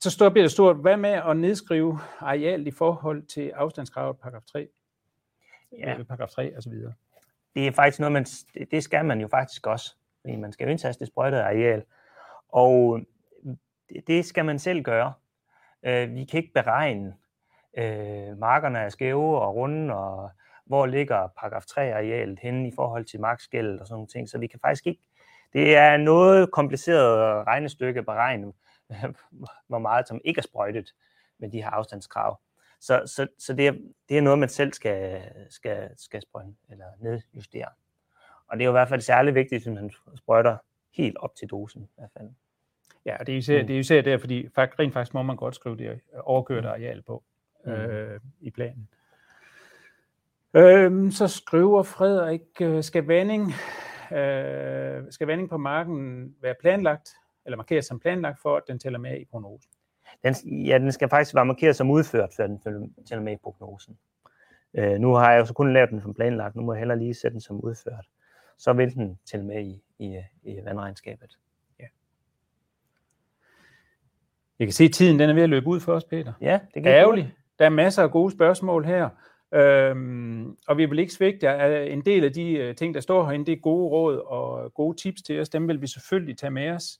så 0.03 0.09
står 0.09 0.29
bliver 0.29 0.43
det 0.43 0.51
stort, 0.51 0.75
hvad 0.75 0.97
med 0.97 1.09
at 1.09 1.37
nedskrive 1.37 1.99
areal 2.19 2.67
i 2.67 2.71
forhold 2.71 3.23
til 3.23 3.51
afstandskravet 3.55 4.17
paragraf 4.19 4.41
3? 4.45 4.67
Ja. 5.77 5.99
Øh, 5.99 6.05
paragraf 6.05 6.29
3 6.29 6.57
og 6.57 6.63
så 6.63 6.69
videre. 6.69 6.93
Det 7.55 7.67
er 7.67 7.71
faktisk 7.71 7.99
noget, 7.99 8.11
man, 8.11 8.25
det 8.71 8.83
skal 8.83 9.05
man 9.05 9.21
jo 9.21 9.27
faktisk 9.27 9.67
også, 9.67 9.95
fordi 10.21 10.35
man 10.35 10.53
skal 10.53 10.65
jo 10.65 10.71
indtaste 10.71 10.99
det 10.99 11.07
sprøjtede 11.07 11.43
areal. 11.43 11.83
Og 12.49 12.99
det 14.07 14.25
skal 14.25 14.45
man 14.45 14.59
selv 14.59 14.83
gøre. 14.83 15.13
Øh, 15.83 16.15
vi 16.15 16.25
kan 16.25 16.37
ikke 16.37 16.53
beregne, 16.53 17.13
øh, 17.77 18.37
markerne 18.37 18.79
er 18.79 18.89
skæve 18.89 19.41
og 19.41 19.55
runde, 19.55 19.93
og 19.95 20.29
hvor 20.65 20.85
ligger 20.85 21.27
paragraf 21.39 21.63
3-arealet 21.63 22.39
henne 22.41 22.67
i 22.67 22.71
forhold 22.75 23.05
til 23.05 23.19
markskældet 23.19 23.79
og 23.79 23.87
sådan 23.87 23.95
nogle 23.95 24.07
ting. 24.07 24.29
Så 24.29 24.37
vi 24.37 24.47
kan 24.47 24.59
faktisk 24.59 24.87
ikke, 24.87 25.01
det 25.53 25.75
er 25.75 25.97
noget 25.97 26.51
kompliceret 26.51 27.47
regnestykke 27.47 27.99
at 27.99 28.05
beregne, 28.05 28.53
hvor 29.67 29.79
meget 29.79 30.07
som 30.07 30.21
ikke 30.25 30.39
er 30.39 30.43
sprøjtet 30.43 30.93
med 31.39 31.49
de 31.49 31.61
her 31.61 31.69
afstandskrav. 31.69 32.39
Så, 32.79 33.03
så, 33.05 33.27
så 33.39 33.53
det, 33.53 33.67
er, 33.67 33.73
det 34.09 34.17
er 34.17 34.21
noget, 34.21 34.39
man 34.39 34.49
selv 34.49 34.73
skal, 34.73 35.21
skal, 35.49 35.89
skal 35.97 36.21
sprøjte 36.21 36.53
eller 36.69 36.85
nedjustere. 36.99 37.69
Og 38.47 38.57
det 38.57 38.63
er 38.63 38.65
jo 38.65 38.71
i 38.71 38.79
hvert 38.79 38.89
fald 38.89 39.01
særlig 39.01 39.35
vigtigt, 39.35 39.67
at 39.67 39.73
man 39.73 39.91
sprøjter 40.15 40.57
helt 40.93 41.17
op 41.17 41.35
til 41.35 41.49
dosen 41.49 41.83
i 41.83 41.93
hvert 41.95 42.11
fald. 42.17 42.29
Ja, 43.05 43.17
det 43.19 43.29
er 43.29 43.37
især, 43.37 43.61
mm. 43.61 43.67
det 43.67 43.75
er 43.75 43.79
især 43.79 44.01
der, 44.01 44.17
fordi 44.17 44.49
rent 44.57 44.93
faktisk 44.93 45.13
må 45.13 45.23
man 45.23 45.35
godt 45.35 45.55
skrive 45.55 45.77
det 45.77 45.99
overkørte 46.19 46.67
mm. 46.67 46.73
areal 46.73 47.01
på 47.01 47.23
mm. 47.65 47.71
øh, 47.71 48.19
i 48.39 48.51
planen. 48.51 48.89
Øhm, 50.53 51.11
så 51.11 51.27
skriver 51.27 51.83
Frederik, 51.83 52.61
øh, 52.61 52.83
skal 52.83 53.05
vanding, 53.07 53.53
øh, 54.17 55.03
skal 55.09 55.27
vanding 55.27 55.49
på 55.49 55.57
marken 55.57 56.35
være 56.41 56.55
planlagt, 56.61 57.09
eller 57.45 57.57
markeret 57.57 57.85
som 57.85 57.99
planlagt, 57.99 58.39
for 58.41 58.57
at 58.57 58.63
den 58.67 58.79
tæller 58.79 58.99
med 58.99 59.19
i 59.19 59.25
prognosen? 59.25 59.71
Den, 60.23 60.35
ja, 60.65 60.77
den 60.77 60.91
skal 60.91 61.09
faktisk 61.09 61.35
være 61.35 61.45
markeret 61.45 61.75
som 61.75 61.91
udført, 61.91 62.33
før 62.37 62.47
den 62.47 62.59
tæller 63.05 63.23
med 63.23 63.33
i 63.33 63.37
prognosen. 63.43 63.97
Øh, 64.73 64.99
nu 64.99 65.13
har 65.13 65.31
jeg 65.31 65.39
jo 65.39 65.45
så 65.45 65.53
kun 65.53 65.73
lavet 65.73 65.89
den 65.89 66.01
som 66.01 66.13
planlagt, 66.13 66.55
nu 66.55 66.61
må 66.61 66.73
jeg 66.73 66.79
heller 66.79 66.95
lige 66.95 67.13
sætte 67.13 67.33
den 67.33 67.41
som 67.41 67.61
udført. 67.61 68.05
Så 68.57 68.73
vil 68.73 68.95
den 68.95 69.19
tælle 69.25 69.45
med 69.45 69.65
i, 69.65 69.83
i, 69.99 70.19
i 70.43 70.59
vandregnskabet. 70.65 71.37
Ja. 71.79 71.85
Jeg 74.59 74.67
kan 74.67 74.73
se, 74.73 74.83
at 74.83 74.91
tiden 74.91 75.19
den 75.19 75.29
er 75.29 75.33
ved 75.33 75.43
at 75.43 75.49
løbe 75.49 75.67
ud 75.67 75.79
for 75.79 75.93
os, 75.93 76.03
Peter. 76.03 76.33
Ja, 76.41 76.59
det 76.73 76.87
er 76.87 76.93
ærgerligt. 76.93 77.27
Der 77.59 77.65
er 77.65 77.69
masser 77.69 78.03
af 78.03 78.11
gode 78.11 78.31
spørgsmål 78.31 78.85
her. 78.85 79.09
Øhm, 79.53 80.57
og 80.67 80.77
vi 80.77 80.85
vil 80.85 80.99
ikke 80.99 81.13
svigte 81.13 81.45
jer. 81.45 81.83
En 81.83 82.01
del 82.01 82.23
af 82.23 82.33
de 82.33 82.51
øh, 82.51 82.75
ting, 82.75 82.93
der 82.93 83.01
står 83.01 83.25
herinde, 83.25 83.45
det 83.45 83.51
er 83.51 83.61
gode 83.61 83.89
råd 83.89 84.17
og 84.17 84.73
gode 84.73 84.97
tips 84.97 85.21
til 85.21 85.41
os. 85.41 85.49
Dem 85.49 85.67
vil 85.67 85.81
vi 85.81 85.87
selvfølgelig 85.87 86.37
tage 86.37 86.51
med 86.51 86.69
os. 86.69 86.99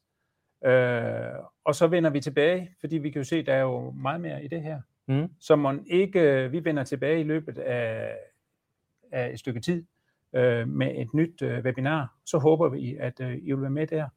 Øh, 0.65 1.39
og 1.63 1.75
så 1.75 1.87
vender 1.87 2.09
vi 2.09 2.19
tilbage, 2.19 2.75
fordi 2.79 2.97
vi 2.97 3.09
kan 3.09 3.19
jo 3.19 3.23
se, 3.23 3.43
der 3.43 3.53
er 3.53 3.61
jo 3.61 3.91
meget 3.91 4.21
mere 4.21 4.43
i 4.43 4.47
det 4.47 4.61
her. 4.61 4.81
Mm. 5.07 5.29
Så 5.39 5.55
man 5.55 5.83
ikke, 5.87 6.49
vi 6.51 6.65
vender 6.65 6.83
tilbage 6.83 7.19
i 7.19 7.23
løbet 7.23 7.57
af, 7.57 8.17
af 9.11 9.33
et 9.33 9.39
stykke 9.39 9.59
tid 9.59 9.85
øh, 10.35 10.67
med 10.67 10.91
et 10.95 11.13
nyt 11.13 11.41
øh, 11.41 11.65
webinar. 11.65 12.15
Så 12.25 12.37
håber 12.37 12.69
vi, 12.69 12.95
at 12.95 13.19
øh, 13.19 13.37
I 13.41 13.51
vil 13.51 13.61
være 13.61 13.69
med 13.69 13.87
der. 13.87 14.09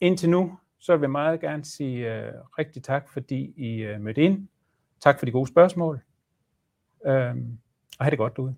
Indtil 0.00 0.30
nu, 0.30 0.58
så 0.78 0.96
vil 0.96 1.02
jeg 1.02 1.10
meget 1.10 1.40
gerne 1.40 1.64
sige 1.64 2.14
øh, 2.14 2.32
rigtig 2.58 2.82
tak, 2.82 3.08
fordi 3.08 3.54
I 3.56 3.82
øh, 3.82 4.00
mødte 4.00 4.22
ind. 4.22 4.48
Tak 5.00 5.18
for 5.18 5.26
de 5.26 5.32
gode 5.32 5.48
spørgsmål. 5.48 6.00
Øh, 7.06 7.36
og 7.98 8.04
have 8.04 8.10
det 8.10 8.18
godt 8.18 8.36
derude. 8.36 8.56